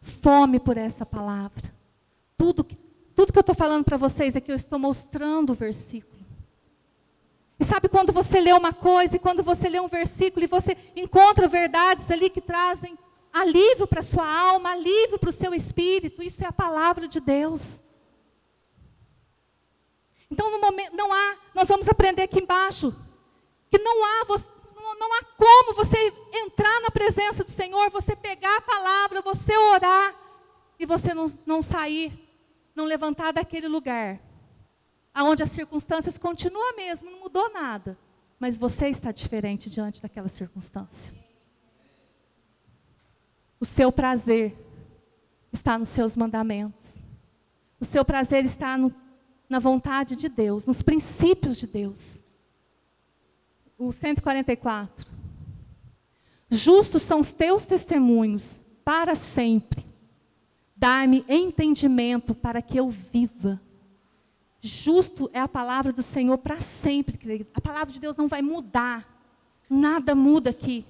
[0.00, 1.70] fome por essa palavra.
[2.38, 2.64] Tudo,
[3.14, 6.17] tudo que eu estou falando para vocês aqui, eu estou mostrando o versículo.
[7.58, 10.76] E sabe quando você lê uma coisa e quando você lê um versículo e você
[10.94, 12.96] encontra verdades ali que trazem
[13.32, 17.20] alívio para a sua alma, alívio para o seu espírito, isso é a palavra de
[17.20, 17.80] Deus.
[20.30, 22.94] Então, no momento, não há, nós vamos aprender aqui embaixo,
[23.70, 24.26] que não há,
[24.98, 30.14] não há como você entrar na presença do Senhor, você pegar a palavra, você orar,
[30.78, 32.12] e você não, não sair,
[32.74, 34.20] não levantar daquele lugar,
[35.14, 37.98] aonde as circunstâncias continuam a mesma, não mudou nada,
[38.38, 41.12] mas você está diferente diante daquela circunstância.
[43.60, 44.56] O seu prazer
[45.52, 47.02] está nos seus mandamentos.
[47.80, 48.94] O seu prazer está no,
[49.48, 52.22] na vontade de Deus, nos princípios de Deus
[53.78, 55.06] o 144.
[56.50, 59.86] Justos são os teus testemunhos para sempre.
[60.76, 63.60] Dá-me entendimento para que eu viva.
[64.60, 67.48] Justo é a palavra do Senhor para sempre, querido.
[67.54, 69.06] A palavra de Deus não vai mudar.
[69.70, 70.84] Nada muda aqui.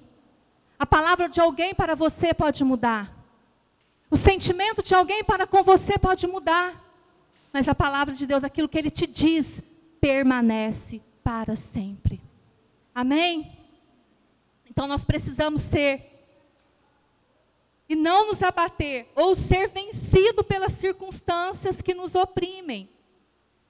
[0.77, 3.15] A palavra de alguém para você pode mudar.
[4.09, 6.83] O sentimento de alguém para com você pode mudar.
[7.53, 9.61] Mas a palavra de Deus, aquilo que ele te diz,
[9.99, 12.21] permanece para sempre.
[12.93, 13.55] Amém?
[14.69, 16.09] Então nós precisamos ser
[17.87, 22.89] e não nos abater ou ser vencido pelas circunstâncias que nos oprimem.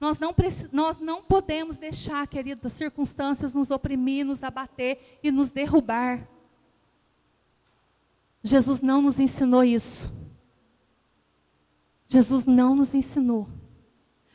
[0.00, 0.34] Nós não,
[0.72, 6.26] nós não podemos deixar, querido, as circunstâncias nos oprimir, nos abater e nos derrubar.
[8.42, 10.10] Jesus não nos ensinou isso.
[12.06, 13.46] Jesus não nos ensinou.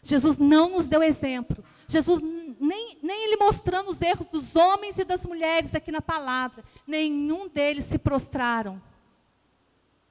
[0.04, 1.64] Jesus não nos deu exemplo.
[1.88, 6.64] Jesus nem, nem ele mostrando os erros dos homens e das mulheres aqui na palavra,
[6.86, 8.80] nenhum deles se prostraram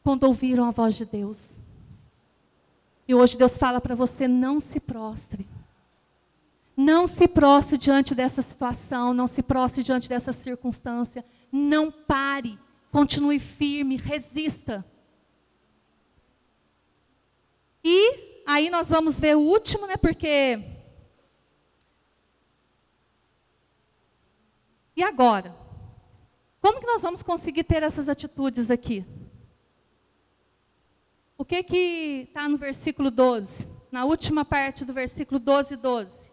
[0.03, 1.54] quando ouviram a voz de Deus.
[3.07, 5.47] E hoje Deus fala para você: não se prostre.
[6.77, 11.25] Não se prostre diante dessa situação, não se prostre diante dessa circunstância.
[11.53, 12.59] Não pare,
[12.91, 14.85] continue firme, resista.
[17.85, 19.97] E aí nós vamos ver o último, né?
[19.97, 20.75] Porque
[24.97, 25.55] E agora?
[26.61, 29.05] Como que nós vamos conseguir ter essas atitudes aqui?
[31.37, 33.69] O que que está no versículo 12?
[33.91, 36.33] Na última parte do versículo 12 e 12.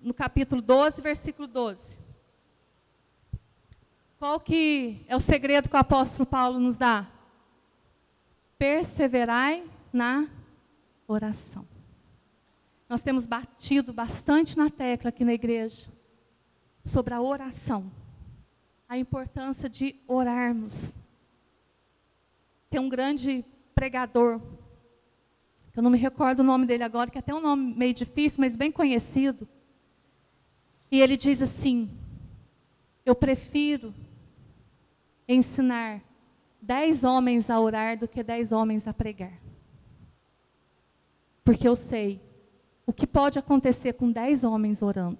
[0.00, 1.98] No capítulo 12, versículo 12.
[4.18, 7.06] Qual que é o segredo que o apóstolo Paulo nos dá?
[8.58, 10.28] Perseverai na
[11.08, 11.66] oração.
[12.88, 15.90] Nós temos batido bastante na tecla aqui na igreja
[16.84, 17.90] sobre a oração,
[18.88, 20.94] a importância de orarmos.
[22.70, 23.44] Tem um grande
[23.76, 24.40] pregador,
[25.70, 27.92] que eu não me recordo o nome dele agora, que é até um nome meio
[27.92, 29.46] difícil, mas bem conhecido.
[30.90, 31.90] E ele diz assim:
[33.04, 33.92] Eu prefiro
[35.28, 36.00] ensinar
[36.60, 39.38] dez homens a orar do que dez homens a pregar.
[41.44, 42.18] Porque eu sei
[42.86, 45.18] o que pode acontecer com dez homens orando.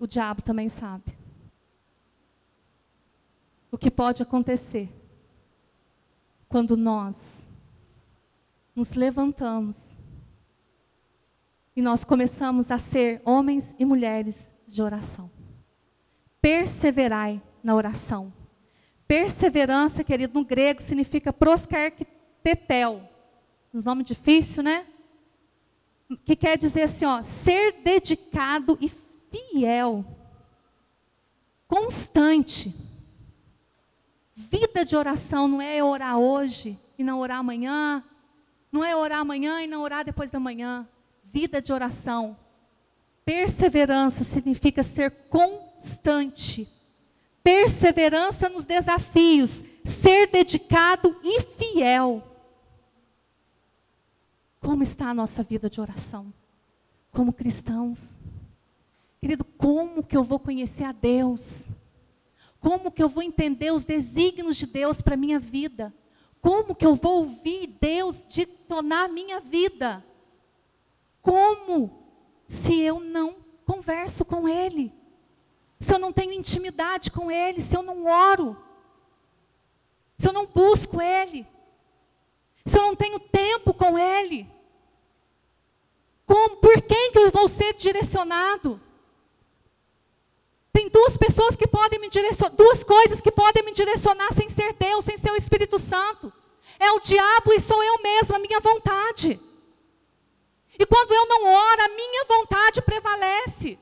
[0.00, 1.13] O diabo também sabe.
[3.74, 4.88] O que pode acontecer
[6.48, 7.16] quando nós
[8.72, 9.76] nos levantamos
[11.74, 15.28] e nós começamos a ser homens e mulheres de oração.
[16.40, 18.32] Perseverai na oração.
[19.08, 23.02] Perseverança, querido, no grego significa proscartetel.
[23.74, 24.86] Um nome difícil, né?
[26.24, 30.04] Que quer dizer assim, ó, ser dedicado e fiel,
[31.66, 32.93] constante.
[34.36, 38.02] Vida de oração não é orar hoje e não orar amanhã,
[38.70, 40.88] não é orar amanhã e não orar depois da manhã.
[41.24, 42.36] Vida de oração.
[43.24, 46.68] Perseverança significa ser constante.
[47.42, 52.22] Perseverança nos desafios, ser dedicado e fiel.
[54.60, 56.32] Como está a nossa vida de oração?
[57.12, 58.18] Como cristãos?
[59.20, 61.64] Querido, como que eu vou conhecer a Deus?
[62.64, 65.92] Como que eu vou entender os desígnios de Deus para minha vida?
[66.40, 70.02] Como que eu vou ouvir Deus ditonar minha vida?
[71.20, 72.08] Como
[72.48, 73.36] se eu não
[73.66, 74.90] converso com Ele?
[75.78, 77.60] Se eu não tenho intimidade com Ele?
[77.60, 78.56] Se eu não oro?
[80.16, 81.46] Se eu não busco Ele?
[82.64, 84.48] Se eu não tenho tempo com Ele?
[86.24, 88.80] Como, por quem que eu vou ser direcionado?
[90.74, 94.72] Tem duas pessoas que podem me direcionar, duas coisas que podem me direcionar sem ser
[94.72, 96.32] Deus, sem ser o Espírito Santo.
[96.80, 99.38] É o diabo e sou eu mesma, a minha vontade.
[100.76, 103.78] E quando eu não oro, a minha vontade prevalece.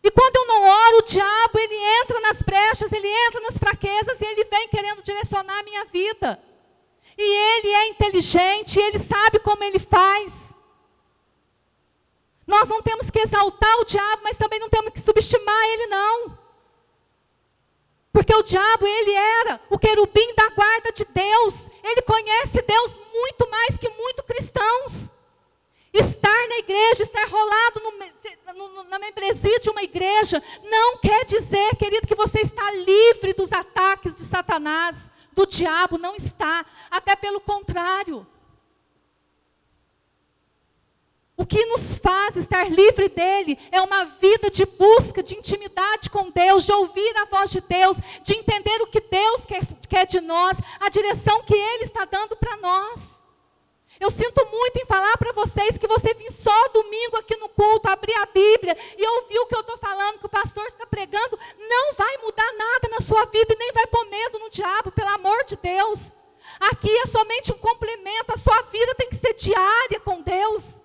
[0.00, 4.20] E quando eu não oro, o diabo, ele entra nas brechas, ele entra nas fraquezas
[4.20, 6.40] e ele vem querendo direcionar a minha vida.
[7.18, 10.45] E ele é inteligente, ele sabe como ele faz.
[12.46, 16.38] Nós não temos que exaltar o diabo, mas também não temos que subestimar ele, não.
[18.12, 21.54] Porque o diabo, ele era o querubim da guarda de Deus.
[21.82, 25.10] Ele conhece Deus muito mais que muitos cristãos.
[25.92, 31.76] Estar na igreja, estar rolado no, no, na membresia de uma igreja, não quer dizer,
[31.76, 34.96] querido, que você está livre dos ataques de Satanás,
[35.32, 35.98] do diabo.
[35.98, 36.64] Não está.
[36.90, 38.26] Até pelo contrário.
[41.38, 46.30] O que nos faz estar livre dele é uma vida de busca, de intimidade com
[46.30, 50.18] Deus, de ouvir a voz de Deus, de entender o que Deus quer, quer de
[50.22, 53.02] nós, a direção que Ele está dando para nós.
[54.00, 57.88] Eu sinto muito em falar para vocês que você vir só domingo aqui no culto,
[57.88, 61.38] abrir a Bíblia e ouvir o que eu estou falando, que o pastor está pregando,
[61.58, 65.08] não vai mudar nada na sua vida e nem vai pôr medo no diabo, pelo
[65.08, 65.98] amor de Deus.
[66.60, 70.75] Aqui é somente um complemento, a sua vida tem que ser diária com Deus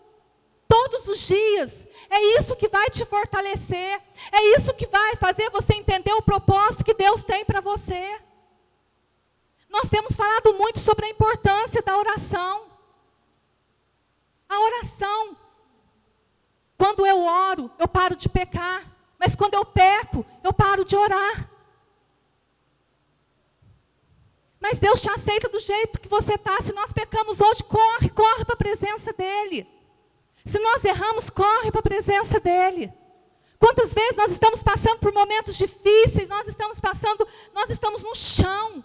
[0.72, 1.86] todos os dias.
[2.10, 4.02] É isso que vai te fortalecer.
[4.32, 8.20] É isso que vai fazer você entender o propósito que Deus tem para você.
[9.70, 12.68] Nós temos falado muito sobre a importância da oração.
[14.48, 15.38] A oração.
[16.78, 18.90] Quando eu oro, eu paro de pecar.
[19.20, 21.50] Mas quando eu peco, eu paro de orar.
[24.60, 26.62] Mas Deus te aceita do jeito que você está.
[26.62, 29.81] Se nós pecamos hoje, corre, corre para a presença dEle.
[30.46, 32.92] Se nós erramos, corre para a presença dEle.
[33.60, 38.84] Quantas vezes nós estamos passando por momentos difíceis, nós estamos passando, nós estamos no chão.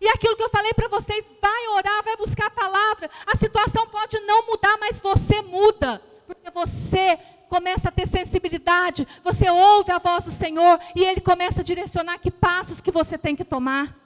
[0.00, 3.10] E aquilo que eu falei para vocês, vai orar, vai buscar a palavra.
[3.26, 6.00] A situação pode não mudar, mas você muda.
[6.26, 11.60] Porque você começa a ter sensibilidade, você ouve a voz do Senhor e Ele começa
[11.60, 13.96] a direcionar que passos que você tem que tomar.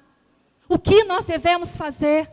[0.68, 2.28] O que nós devemos fazer.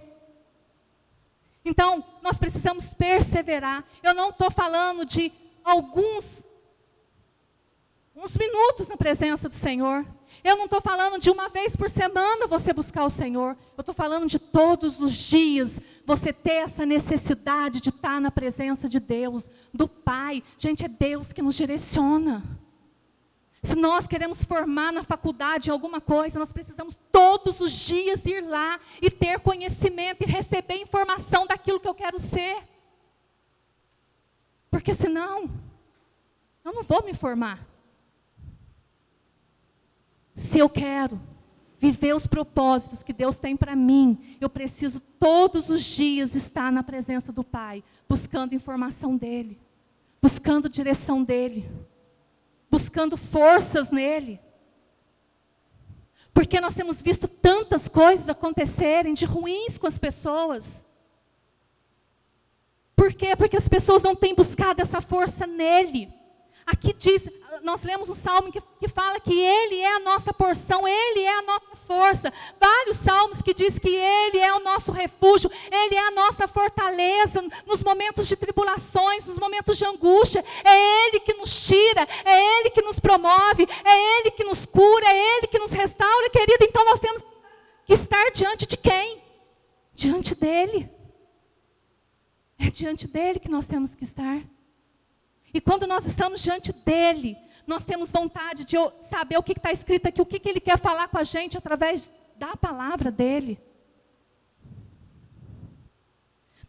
[1.65, 3.83] Então, nós precisamos perseverar.
[4.03, 5.31] Eu não estou falando de
[5.63, 6.45] alguns
[8.15, 10.05] uns minutos na presença do Senhor.
[10.43, 13.57] Eu não estou falando de uma vez por semana você buscar o Senhor.
[13.75, 18.87] Eu estou falando de todos os dias você ter essa necessidade de estar na presença
[18.87, 20.43] de Deus, do Pai.
[20.57, 22.43] Gente, é Deus que nos direciona.
[23.65, 28.79] Se nós queremos formar na faculdade alguma coisa, nós precisamos todos os dias ir lá
[29.01, 32.63] e ter conhecimento e receber informação daquilo que eu quero ser.
[34.69, 35.49] Porque senão,
[36.63, 37.65] eu não vou me formar.
[40.35, 41.19] Se eu quero
[41.79, 46.83] viver os propósitos que Deus tem para mim, eu preciso todos os dias estar na
[46.83, 49.59] presença do Pai, buscando informação dEle,
[50.21, 51.67] buscando direção dEle,
[52.75, 54.37] buscando forças nele.
[56.33, 60.83] Porque nós temos visto tantas coisas acontecerem de ruins com as pessoas.
[62.93, 63.33] Por quê?
[63.37, 66.13] Porque as pessoas não têm buscado essa força nele.
[66.65, 67.29] Aqui diz,
[67.61, 71.37] nós lemos um salmo que, que fala que Ele é a nossa porção, Ele é
[71.37, 72.33] a nossa força.
[72.59, 77.43] Vários salmos que diz que Ele é o nosso refúgio, Ele é a nossa fortaleza
[77.67, 80.43] nos momentos de tribulações, nos momentos de angústia.
[80.63, 85.05] É Ele que nos tira, é Ele que nos promove, é Ele que nos cura,
[85.05, 86.63] é Ele que nos restaura, querido.
[86.63, 87.21] Então nós temos
[87.85, 89.21] que estar diante de quem?
[89.93, 90.89] Diante dEle.
[92.57, 94.41] É diante dEle que nós temos que estar.
[95.55, 100.05] E quando nós estamos diante dEle, nós temos vontade de saber o que está escrito
[100.05, 103.57] aqui, o que, que Ele quer falar com a gente através da palavra dEle.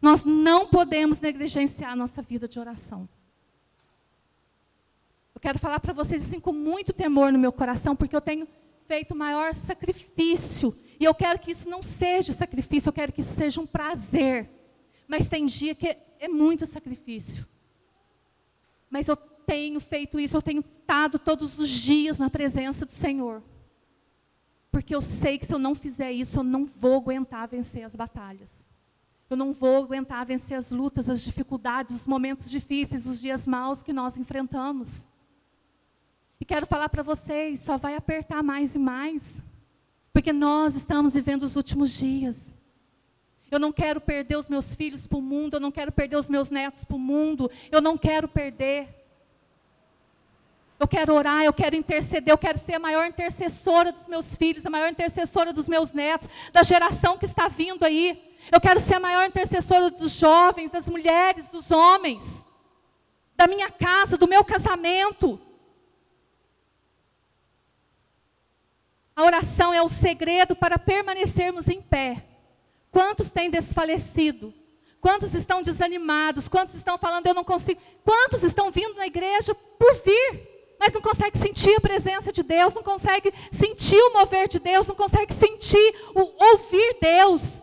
[0.01, 3.09] Nós não podemos negligenciar a nossa vida de oração.
[5.35, 8.47] Eu quero falar para vocês assim com muito temor no meu coração, porque eu tenho
[8.87, 10.73] feito o maior sacrifício.
[10.97, 14.49] E eu quero que isso não seja sacrifício, eu quero que isso seja um prazer.
[15.09, 17.45] Mas tem dia que é muito sacrifício.
[18.89, 23.41] Mas eu tenho feito isso, eu tenho estado todos os dias na presença do Senhor.
[24.71, 27.95] Porque eu sei que se eu não fizer isso, eu não vou aguentar vencer as
[27.95, 28.69] batalhas.
[29.29, 33.83] Eu não vou aguentar vencer as lutas, as dificuldades, os momentos difíceis, os dias maus
[33.83, 35.09] que nós enfrentamos.
[36.39, 39.41] E quero falar para vocês, só vai apertar mais e mais.
[40.13, 42.55] Porque nós estamos vivendo os últimos dias.
[43.49, 46.27] Eu não quero perder os meus filhos para o mundo, eu não quero perder os
[46.27, 48.87] meus netos para o mundo, eu não quero perder.
[50.79, 54.65] Eu quero orar, eu quero interceder, eu quero ser a maior intercessora dos meus filhos,
[54.65, 58.37] a maior intercessora dos meus netos, da geração que está vindo aí.
[58.51, 62.45] Eu quero ser a maior intercessora dos jovens, das mulheres, dos homens,
[63.35, 65.39] da minha casa, do meu casamento.
[69.15, 72.23] A oração é o segredo para permanecermos em pé.
[72.97, 74.51] Quantos têm desfalecido?
[74.99, 76.47] Quantos estão desanimados?
[76.47, 77.79] Quantos estão falando, eu não consigo?
[78.03, 80.75] Quantos estão vindo na igreja por vir?
[80.79, 84.87] Mas não consegue sentir a presença de Deus, não consegue sentir o mover de Deus,
[84.87, 87.61] não consegue sentir o ouvir Deus.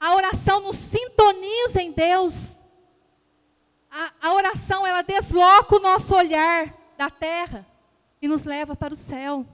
[0.00, 2.56] A oração nos sintoniza em Deus.
[3.88, 7.64] A, a oração, ela desloca o nosso olhar da terra
[8.20, 9.46] e nos leva para o céu,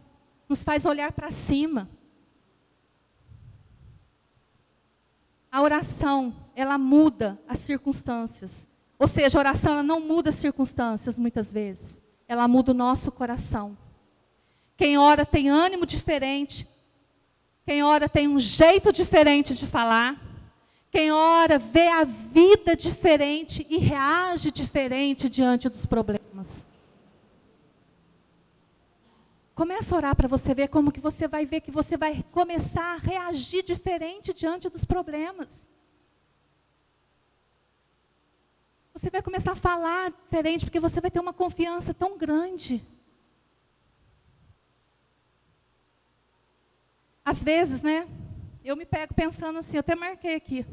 [0.49, 1.91] nos faz olhar para cima.
[5.57, 8.69] A oração, ela muda as circunstâncias.
[8.99, 11.99] Ou seja, a oração ela não muda as circunstâncias muitas vezes.
[12.29, 13.75] Ela muda o nosso coração.
[14.77, 16.69] Quem ora tem ânimo diferente.
[17.65, 20.21] Quem ora tem um jeito diferente de falar.
[20.91, 26.69] Quem ora vê a vida diferente e reage diferente diante dos problemas.
[29.57, 32.97] Começa a orar para você ver como que você vai ver que você vai começar
[32.97, 35.67] a reagir diferente diante dos problemas.
[38.93, 42.87] Você vai começar a falar diferente, porque você vai ter uma confiança tão grande.
[47.25, 48.07] Às vezes, né?
[48.63, 50.67] Eu me pego pensando assim, eu até marquei aqui.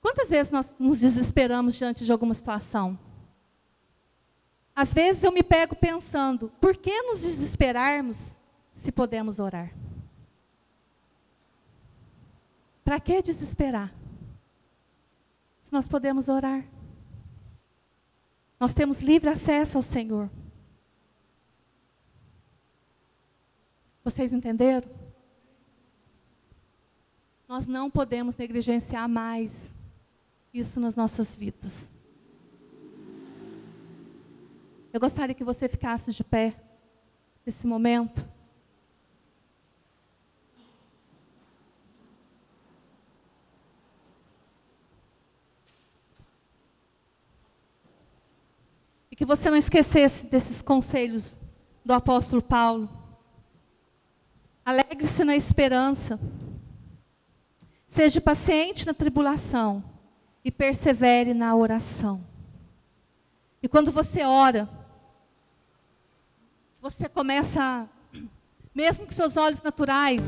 [0.00, 3.05] Quantas vezes nós nos desesperamos diante de alguma situação?
[4.76, 8.36] Às vezes eu me pego pensando, por que nos desesperarmos
[8.74, 9.72] se podemos orar?
[12.84, 13.90] Para que desesperar?
[15.62, 16.62] Se nós podemos orar.
[18.60, 20.30] Nós temos livre acesso ao Senhor.
[24.04, 24.88] Vocês entenderam?
[27.48, 29.74] Nós não podemos negligenciar mais
[30.52, 31.95] isso nas nossas vidas.
[34.96, 36.56] Eu gostaria que você ficasse de pé
[37.44, 38.26] nesse momento.
[49.10, 51.38] E que você não esquecesse desses conselhos
[51.84, 52.88] do apóstolo Paulo.
[54.64, 56.18] Alegre-se na esperança.
[57.86, 59.84] Seja paciente na tribulação
[60.42, 62.24] e persevere na oração.
[63.62, 64.85] E quando você ora,
[66.90, 67.88] você começa,
[68.72, 70.22] mesmo que seus olhos naturais,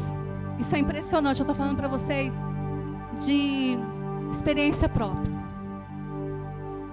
[0.58, 2.34] isso é impressionante, eu estou falando para vocês
[3.24, 3.78] de
[4.32, 5.32] experiência própria.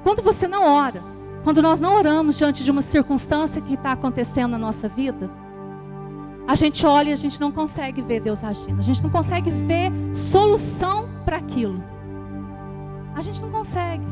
[0.03, 1.01] Quando você não ora,
[1.43, 5.31] quando nós não oramos diante de uma circunstância que está acontecendo na nossa vida,
[6.47, 8.77] a gente olha e a gente não consegue ver Deus agindo.
[8.79, 11.83] A gente não consegue ver solução para aquilo.
[13.15, 14.05] A gente não consegue.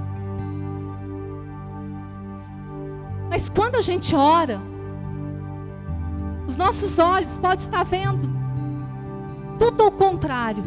[3.29, 4.59] Mas quando a gente ora,
[6.47, 8.29] os nossos olhos podem estar vendo
[9.57, 10.63] tudo ao contrário.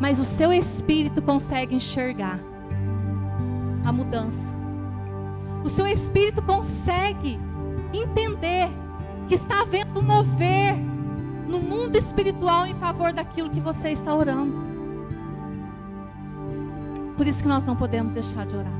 [0.00, 2.38] Mas o seu espírito consegue enxergar
[3.84, 4.54] a mudança.
[5.64, 7.38] O seu espírito consegue
[7.92, 8.68] entender
[9.28, 10.76] que está havendo mover
[11.46, 14.64] no mundo espiritual em favor daquilo que você está orando.
[17.16, 18.72] Por isso que nós não podemos deixar de orar.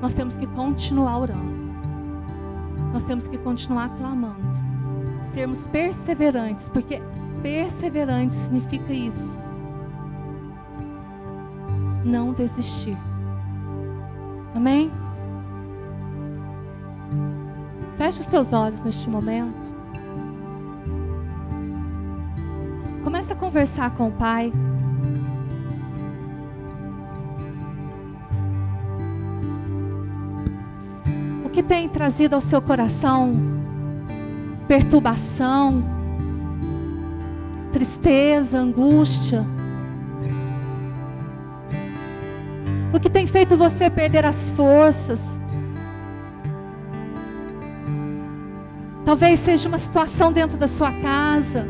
[0.00, 1.59] Nós temos que continuar orando.
[2.92, 4.40] Nós temos que continuar clamando.
[5.32, 7.00] Sermos perseverantes, porque
[7.42, 9.38] perseverante significa isso.
[12.04, 12.96] Não desistir.
[14.54, 14.90] Amém?
[17.96, 19.70] Feche os teus olhos neste momento.
[23.04, 24.52] Comece a conversar com o Pai.
[31.60, 33.34] Que tem trazido ao seu coração
[34.66, 35.84] perturbação,
[37.70, 39.44] tristeza, angústia?
[42.94, 45.20] O que tem feito você perder as forças?
[49.04, 51.68] Talvez seja uma situação dentro da sua casa.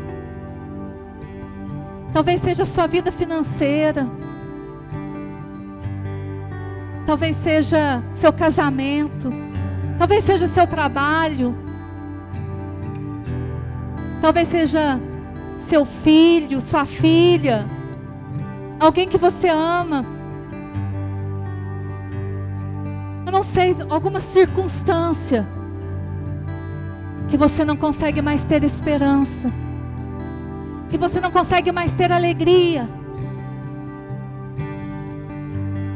[2.13, 4.07] Talvez seja a sua vida financeira.
[7.05, 9.50] Talvez seja seu casamento.
[10.01, 11.55] Talvez seja seu trabalho.
[14.19, 14.99] Talvez seja
[15.59, 17.67] seu filho, sua filha.
[18.79, 20.03] Alguém que você ama.
[23.27, 25.47] Eu não sei, alguma circunstância
[27.29, 29.53] que você não consegue mais ter esperança,
[30.89, 32.89] que você não consegue mais ter alegria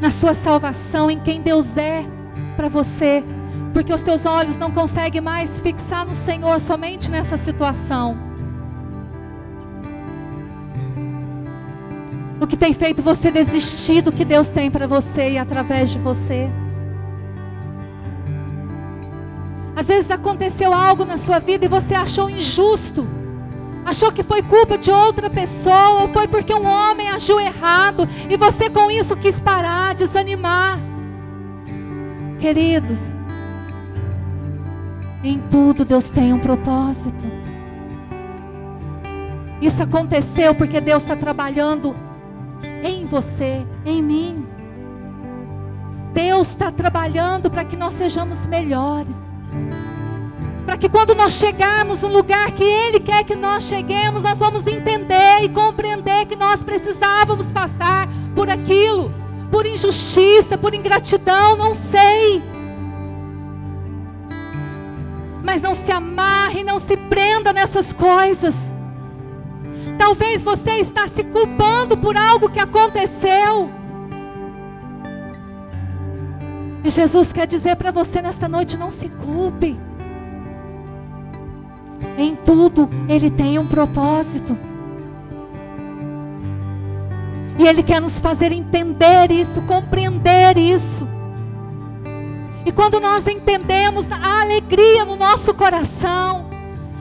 [0.00, 2.04] na sua salvação, em quem Deus é
[2.56, 3.24] para você,
[3.76, 8.16] porque os teus olhos não conseguem mais fixar no Senhor somente nessa situação.
[12.40, 15.98] O que tem feito você desistir do que Deus tem para você e através de
[15.98, 16.48] você?
[19.76, 23.06] Às vezes aconteceu algo na sua vida e você achou injusto.
[23.84, 28.38] Achou que foi culpa de outra pessoa, ou foi porque um homem agiu errado e
[28.38, 30.78] você com isso quis parar, desanimar.
[32.40, 33.15] Queridos,
[35.28, 37.24] em tudo Deus tem um propósito.
[39.60, 41.94] Isso aconteceu porque Deus está trabalhando
[42.82, 44.46] em você, em mim.
[46.12, 49.14] Deus está trabalhando para que nós sejamos melhores
[50.66, 54.66] para que quando nós chegarmos no lugar que Ele quer que nós cheguemos, nós vamos
[54.66, 59.14] entender e compreender que nós precisávamos passar por aquilo,
[59.48, 62.42] por injustiça, por ingratidão, não sei.
[65.46, 68.52] Mas não se amarre, não se prenda nessas coisas.
[69.96, 73.70] Talvez você está se culpando por algo que aconteceu.
[76.82, 79.78] E Jesus quer dizer para você nesta noite: não se culpe.
[82.18, 84.58] Em tudo Ele tem um propósito.
[87.56, 91.15] E Ele quer nos fazer entender isso, compreender isso.
[92.66, 96.50] E quando nós entendemos a alegria no nosso coração,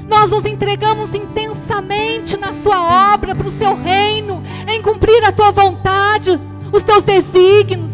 [0.08, 5.52] nós nos entregamos intensamente na Sua obra, para o Seu reino, em cumprir a Tua
[5.52, 6.40] vontade,
[6.72, 7.90] os Teus desígnios.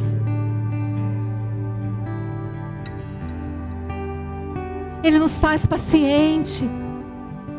[5.01, 6.69] Ele nos faz paciente.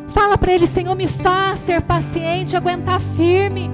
[0.09, 3.67] Fala para Ele, Senhor, me faz ser paciente, aguentar firme.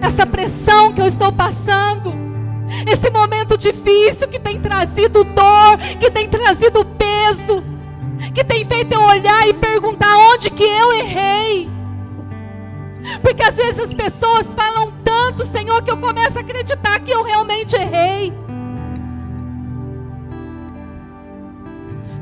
[0.00, 2.19] Essa pressão que eu estou passando,
[2.86, 7.62] esse momento difícil que tem trazido dor, que tem trazido peso,
[8.34, 11.68] que tem feito eu olhar e perguntar onde que eu errei.
[13.22, 17.22] Porque às vezes as pessoas falam tanto, Senhor, que eu começo a acreditar que eu
[17.22, 18.32] realmente errei.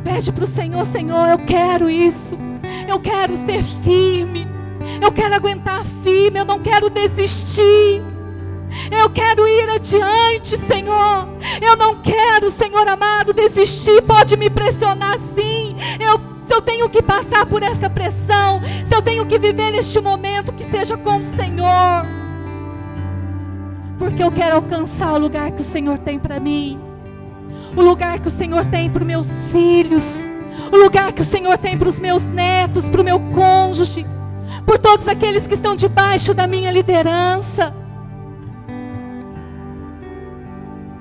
[0.04, 2.38] Pede para o Senhor, Senhor, eu quero isso.
[2.88, 4.48] Eu quero ser firme.
[5.02, 6.38] Eu quero aguentar firme.
[6.38, 8.02] Eu não quero desistir.
[8.90, 11.28] Eu quero ir adiante, Senhor.
[11.60, 14.02] Eu não quero, Senhor amado, desistir.
[14.02, 15.76] Pode me pressionar sim.
[16.00, 20.00] Eu, se eu tenho que passar por essa pressão, se eu tenho que viver neste
[20.00, 22.06] momento, que seja com o Senhor.
[23.98, 26.88] Porque eu quero alcançar o lugar que o Senhor tem para mim
[27.76, 30.02] o lugar que o Senhor tem para os meus filhos,
[30.72, 34.04] o lugar que o Senhor tem para os meus netos, para o meu cônjuge,
[34.66, 37.74] por todos aqueles que estão debaixo da minha liderança.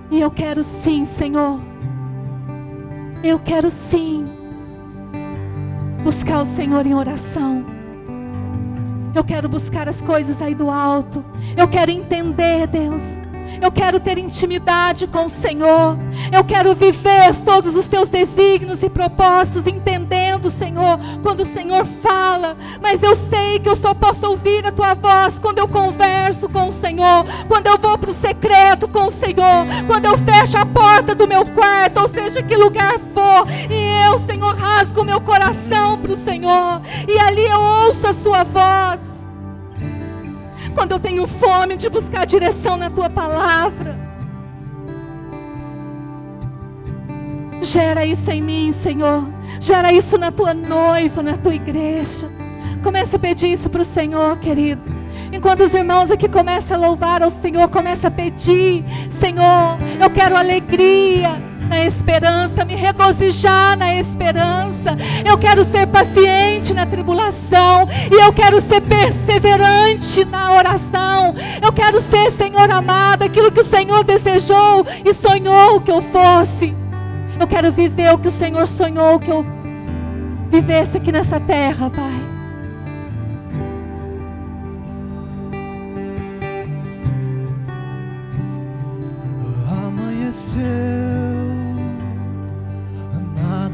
[0.09, 1.59] E eu quero sim, Senhor.
[3.23, 4.25] Eu quero sim
[6.03, 7.65] buscar o Senhor em oração.
[9.13, 11.23] Eu quero buscar as coisas aí do alto.
[11.55, 13.26] Eu quero entender, Deus
[13.61, 15.97] eu quero ter intimidade com o Senhor.
[16.31, 22.57] Eu quero viver todos os teus desígnios e propósitos, entendendo, Senhor, quando o Senhor fala.
[22.81, 26.69] Mas eu sei que eu só posso ouvir a tua voz quando eu converso com
[26.69, 30.65] o Senhor, quando eu vou para o secreto com o Senhor, quando eu fecho a
[30.65, 35.21] porta do meu quarto, ou seja, que lugar for, e eu, Senhor, rasgo o meu
[35.21, 39.16] coração para o Senhor, e ali eu ouço a sua voz
[40.77, 43.97] quando eu tenho fome de buscar direção na tua palavra.
[47.63, 49.27] Gera isso em mim, Senhor.
[49.59, 52.29] Gera isso na tua noiva, na tua igreja.
[52.83, 54.83] Comece a pedir isso para o Senhor, querido.
[55.33, 58.85] Enquanto os irmãos aqui começam a louvar ao Senhor, começa a pedir,
[59.19, 64.97] Senhor, eu quero alegria na esperança, me regozijar na esperança.
[65.25, 71.35] Eu quero ser paciente na tribulação e eu quero ser perseverante na oração.
[71.61, 76.75] Eu quero ser, Senhor amado, aquilo que o Senhor desejou e sonhou que eu fosse.
[77.39, 79.45] Eu quero viver o que o Senhor sonhou que eu
[80.49, 82.37] vivesse aqui nessa terra, Pai.
[89.69, 91.06] Amanheceu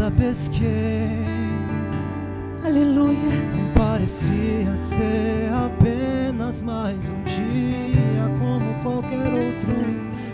[0.04, 1.24] nada pesquei.
[2.66, 3.18] Aleluia.
[3.74, 9.74] Parecia ser apenas mais um dia, como qualquer outro.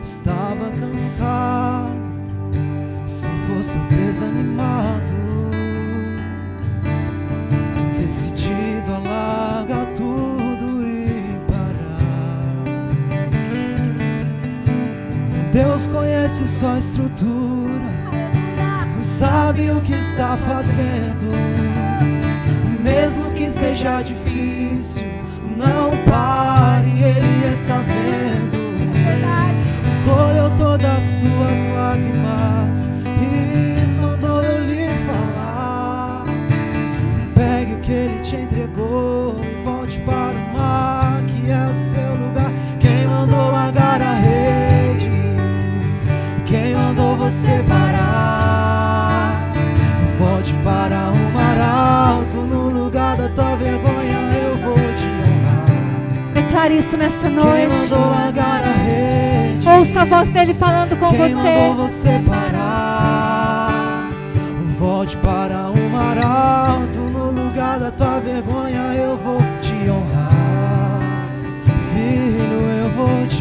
[0.01, 1.91] Estava cansado,
[3.05, 5.13] se fosses desanimado,
[7.99, 12.69] decidido a largar tudo e parar.
[15.51, 17.68] Deus conhece sua estrutura
[19.19, 21.29] sabe o que está fazendo.
[22.81, 25.05] Mesmo que seja difícil,
[25.57, 28.57] não pare, Ele está vendo.
[30.05, 36.23] Colheu todas as suas lágrimas e mandou eu lhe falar.
[37.35, 42.15] Pegue o que Ele te entregou e volte para o mar, que é o seu
[42.15, 42.51] lugar.
[42.79, 45.09] Quem mandou largar a rede?
[46.45, 48.28] Quem mandou você parar?
[56.69, 57.67] Declare isso nesta noite.
[57.67, 59.67] Quem mandou largar a rede?
[59.67, 61.33] Ouça a voz dele falando com Quem você.
[61.33, 64.09] mandou você parar?
[64.77, 70.99] Volte para o mar alto, no lugar da tua vergonha eu vou te honrar.
[71.91, 73.38] Filho, eu vou te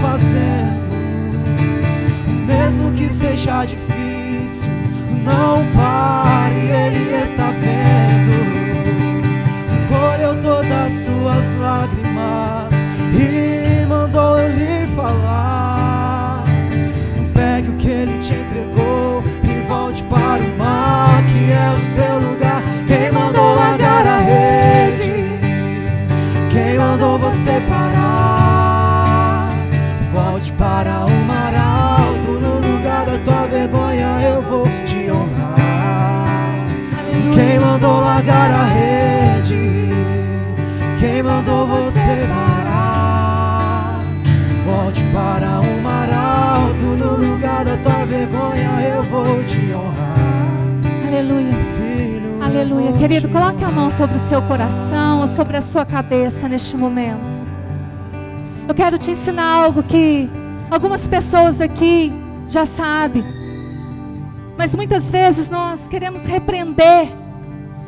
[0.00, 0.92] fazendo.
[2.46, 4.70] Mesmo que seja difícil,
[5.24, 8.52] não pare, Ele está vendo.
[9.88, 12.74] Colheu todas as suas lágrimas
[13.14, 16.44] e mandou lhe falar.
[17.34, 22.14] Pegue o que Ele te entregou e volte para o mar, que é o seu
[22.16, 22.31] lugar.
[55.72, 57.24] Sua cabeça neste momento.
[58.68, 60.28] Eu quero te ensinar algo que
[60.70, 62.12] algumas pessoas aqui
[62.46, 63.24] já sabe.
[64.56, 67.08] Mas muitas vezes nós queremos repreender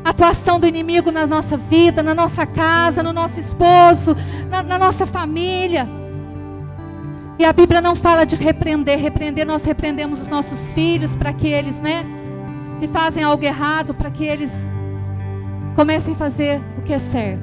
[0.03, 4.17] a atuação do inimigo na nossa vida, na nossa casa, no nosso esposo,
[4.51, 5.87] na, na nossa família.
[7.39, 8.99] E a Bíblia não fala de repreender.
[8.99, 12.05] Repreender, nós repreendemos os nossos filhos para que eles, né,
[12.79, 14.53] se fazem algo errado, para que eles
[15.75, 17.43] comecem a fazer o que é certo.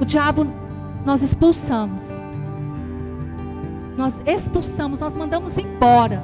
[0.00, 0.46] O diabo
[1.04, 2.02] nós expulsamos.
[3.96, 6.22] Nós expulsamos, nós mandamos embora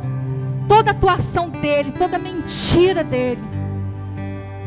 [0.68, 3.42] toda atuação dele, toda mentira dele.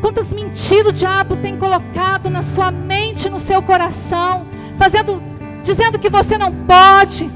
[0.00, 4.46] Quantas mentiras o diabo tem colocado na sua mente, no seu coração,
[4.78, 5.22] fazendo,
[5.62, 7.30] dizendo que você não pode,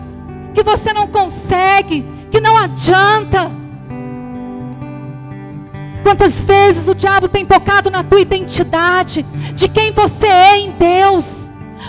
[0.54, 3.63] que você não consegue, que não adianta.
[6.04, 9.24] Quantas vezes o diabo tem tocado na tua identidade,
[9.54, 11.24] de quem você é em Deus.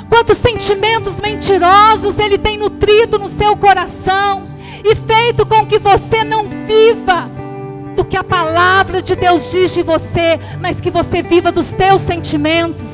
[0.09, 4.47] Quantos sentimentos mentirosos ele tem nutrido no seu coração
[4.85, 7.29] e feito com que você não viva
[7.93, 11.99] do que a palavra de Deus diz de você, mas que você viva dos teus
[11.99, 12.85] sentimentos.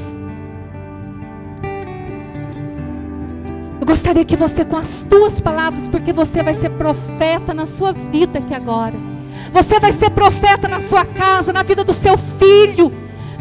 [3.80, 7.92] Eu gostaria que você, com as tuas palavras, porque você vai ser profeta na sua
[7.94, 9.21] vida aqui agora.
[9.52, 12.92] Você vai ser profeta na sua casa, na vida do seu filho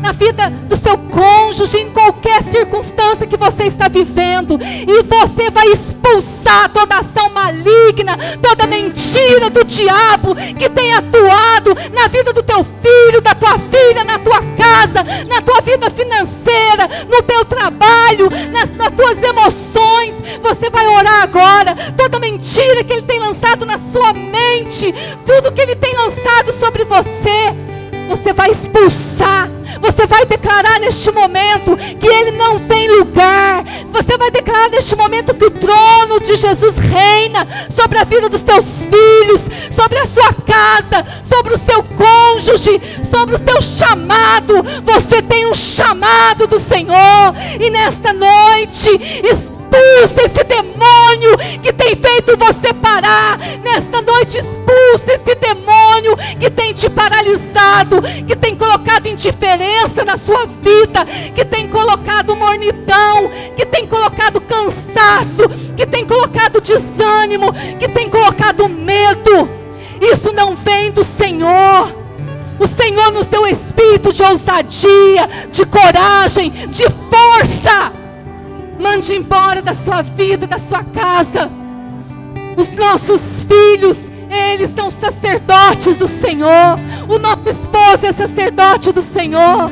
[0.01, 5.67] na vida do seu cônjuge, em qualquer circunstância que você está vivendo, e você vai
[5.69, 12.65] expulsar toda ação maligna, toda mentira do diabo que tem atuado na vida do teu
[12.65, 18.71] filho, da tua filha, na tua casa, na tua vida financeira, no teu trabalho, nas,
[18.77, 20.15] nas tuas emoções.
[20.43, 24.95] Você vai orar agora, toda mentira que ele tem lançado na sua mente,
[25.27, 27.55] tudo que ele tem lançado sobre você,
[28.09, 29.49] você vai expulsar
[29.81, 33.65] você vai declarar neste momento que Ele não tem lugar.
[33.93, 38.43] Você vai declarar neste momento que o trono de Jesus reina sobre a vida dos
[38.43, 44.55] teus filhos, sobre a sua casa, sobre o seu cônjuge, sobre o teu chamado.
[44.85, 47.35] Você tem um chamado do Senhor.
[47.61, 48.89] E nesta noite,
[49.71, 53.39] expulsa esse demônio que tem feito você parar.
[53.63, 60.47] Nesta noite, expulsa esse demônio que tem te paralisado, que tem colocado indiferença na sua
[60.47, 61.05] vida,
[61.35, 68.69] que tem colocado mornidão, que tem colocado cansaço, que tem colocado desânimo, que tem colocado
[68.69, 69.49] medo.
[70.01, 72.01] Isso não vem do Senhor.
[72.59, 78.00] O Senhor nos deu espírito de ousadia, de coragem, de força.
[78.81, 81.51] Mande embora da sua vida, da sua casa.
[82.57, 83.99] Os nossos filhos,
[84.31, 86.79] eles são sacerdotes do Senhor.
[87.09, 89.71] O nosso esposo é sacerdote do Senhor.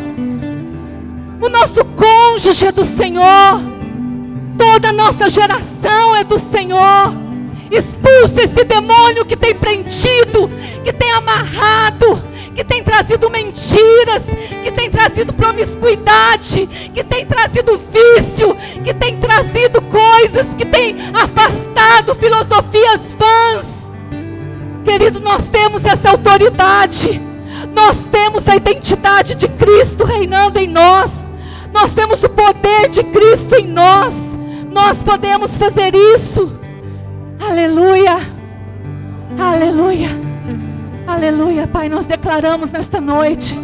[1.41, 3.61] O nosso cônjuge é do Senhor.
[4.59, 7.13] Toda a nossa geração é do Senhor.
[7.71, 10.51] Expulse esse demônio que tem prendido,
[10.85, 12.23] que tem amarrado,
[12.59, 14.25] que tem trazido mentiras,
[14.65, 22.17] que tem trazido promiscuidade, que tem trazido vício, que tem trazido coisas, que tem afastado
[22.17, 23.65] filosofias vãs.
[24.85, 27.23] Querido, nós temos essa autoridade,
[27.73, 31.13] nós temos a identidade de Cristo reinando em nós,
[31.73, 34.15] nós temos o poder de Cristo em nós,
[34.69, 36.53] nós podemos fazer isso.
[37.39, 38.19] Aleluia,
[39.39, 40.28] aleluia.
[41.09, 43.59] Aleluia, Pai, nós declaramos nesta noite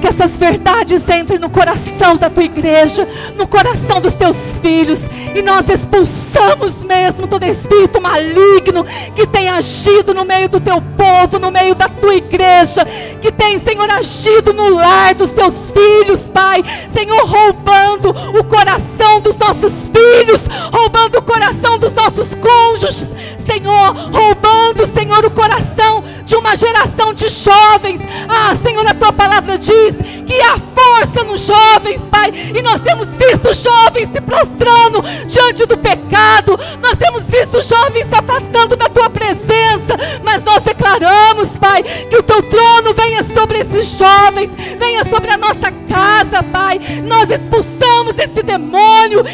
[0.00, 5.00] que essas verdades entrem no coração da tua igreja, no coração dos teus filhos,
[5.34, 8.82] e nós expulsamos mesmo todo espírito maligno
[9.14, 12.82] que tem agido no meio do teu povo, no meio da tua igreja,
[13.20, 19.36] que tem, Senhor, agido no lar dos teus filhos, Pai, Senhor, roubando o coração dos
[19.36, 20.42] nossos filhos,
[20.72, 23.08] roubando o coração dos nossos cônjuges,
[23.46, 28.00] Senhor, roubando, Senhor, o coração de uma geração de jovens.
[28.28, 29.94] Ah, Senhor, a tua palavra diz
[30.26, 35.78] que há força nos jovens, Pai, e nós temos visto jovens se prostrando diante do
[35.78, 42.16] pecado, nós temos visto jovens se afastando da tua presença, mas nós declaramos, Pai, que
[42.16, 46.80] o teu trono venha sobre esses jovens, venha sobre a nossa casa, Pai.
[47.04, 49.24] Nós expulsamos esse demônio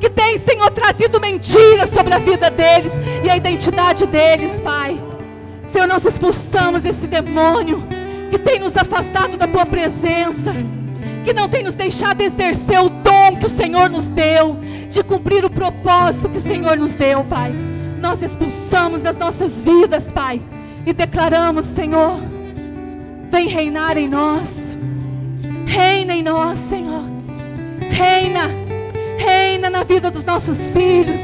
[0.00, 2.92] que tem Senhor, trazido mentiras sobre a vida deles
[3.24, 5.00] e a identidade deles, Pai.
[5.72, 7.82] Senhor, nós expulsamos esse demônio
[8.30, 10.52] que tem nos afastado da tua presença,
[11.24, 15.44] que não tem nos deixado exercer o dom que o Senhor nos deu, de cumprir
[15.44, 17.52] o propósito que o Senhor nos deu, Pai.
[18.00, 20.42] Nós expulsamos das nossas vidas, Pai,
[20.84, 22.18] e declaramos, Senhor,
[23.30, 24.48] vem reinar em nós,
[25.66, 27.04] reina em nós, Senhor,
[27.90, 28.61] reina,
[29.62, 31.20] reina na vida dos nossos filhos,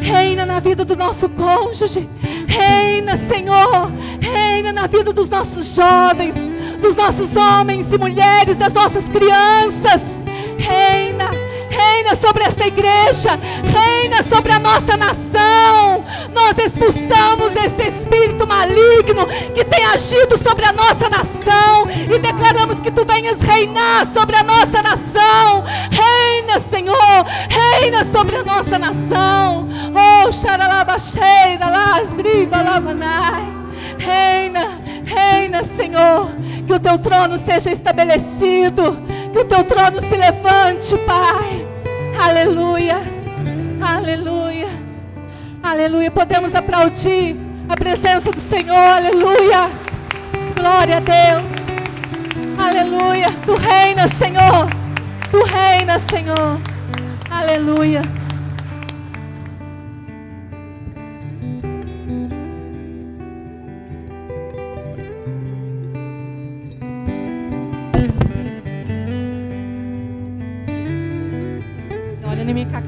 [0.00, 2.08] reina na vida do nosso cônjuge,
[2.48, 3.92] Reina, Senhor.
[4.20, 6.34] Reina na vida dos nossos jovens,
[6.80, 10.00] dos nossos homens e mulheres, das nossas crianças.
[10.58, 11.30] Reina,
[11.68, 13.38] reina sobre esta igreja,
[13.72, 16.04] reina sobre a nossa nação.
[16.34, 22.90] Nós expulsamos esse espírito maligno que tem agido sobre a nossa nação e declaramos que
[22.90, 25.64] tu venhas reinar sobre a nossa nação.
[25.90, 29.68] Reina, Senhor, reina sobre a nossa nação.
[29.94, 33.52] Oh, xaralabaxeira, lasriba, lamanai.
[33.98, 36.30] Reina, reina, Senhor,
[36.66, 38.96] que o teu trono seja estabelecido,
[39.32, 41.66] que o teu trono se levante, Pai.
[42.18, 42.98] Aleluia,
[43.80, 44.68] aleluia,
[45.62, 46.10] aleluia.
[46.10, 47.36] Podemos aplaudir
[47.68, 49.70] a presença do Senhor, aleluia.
[50.54, 51.44] Glória a Deus,
[52.58, 53.28] aleluia.
[53.44, 54.68] Tu reina, Senhor,
[55.36, 56.58] tu reina, Senhor,
[57.30, 58.00] aleluia.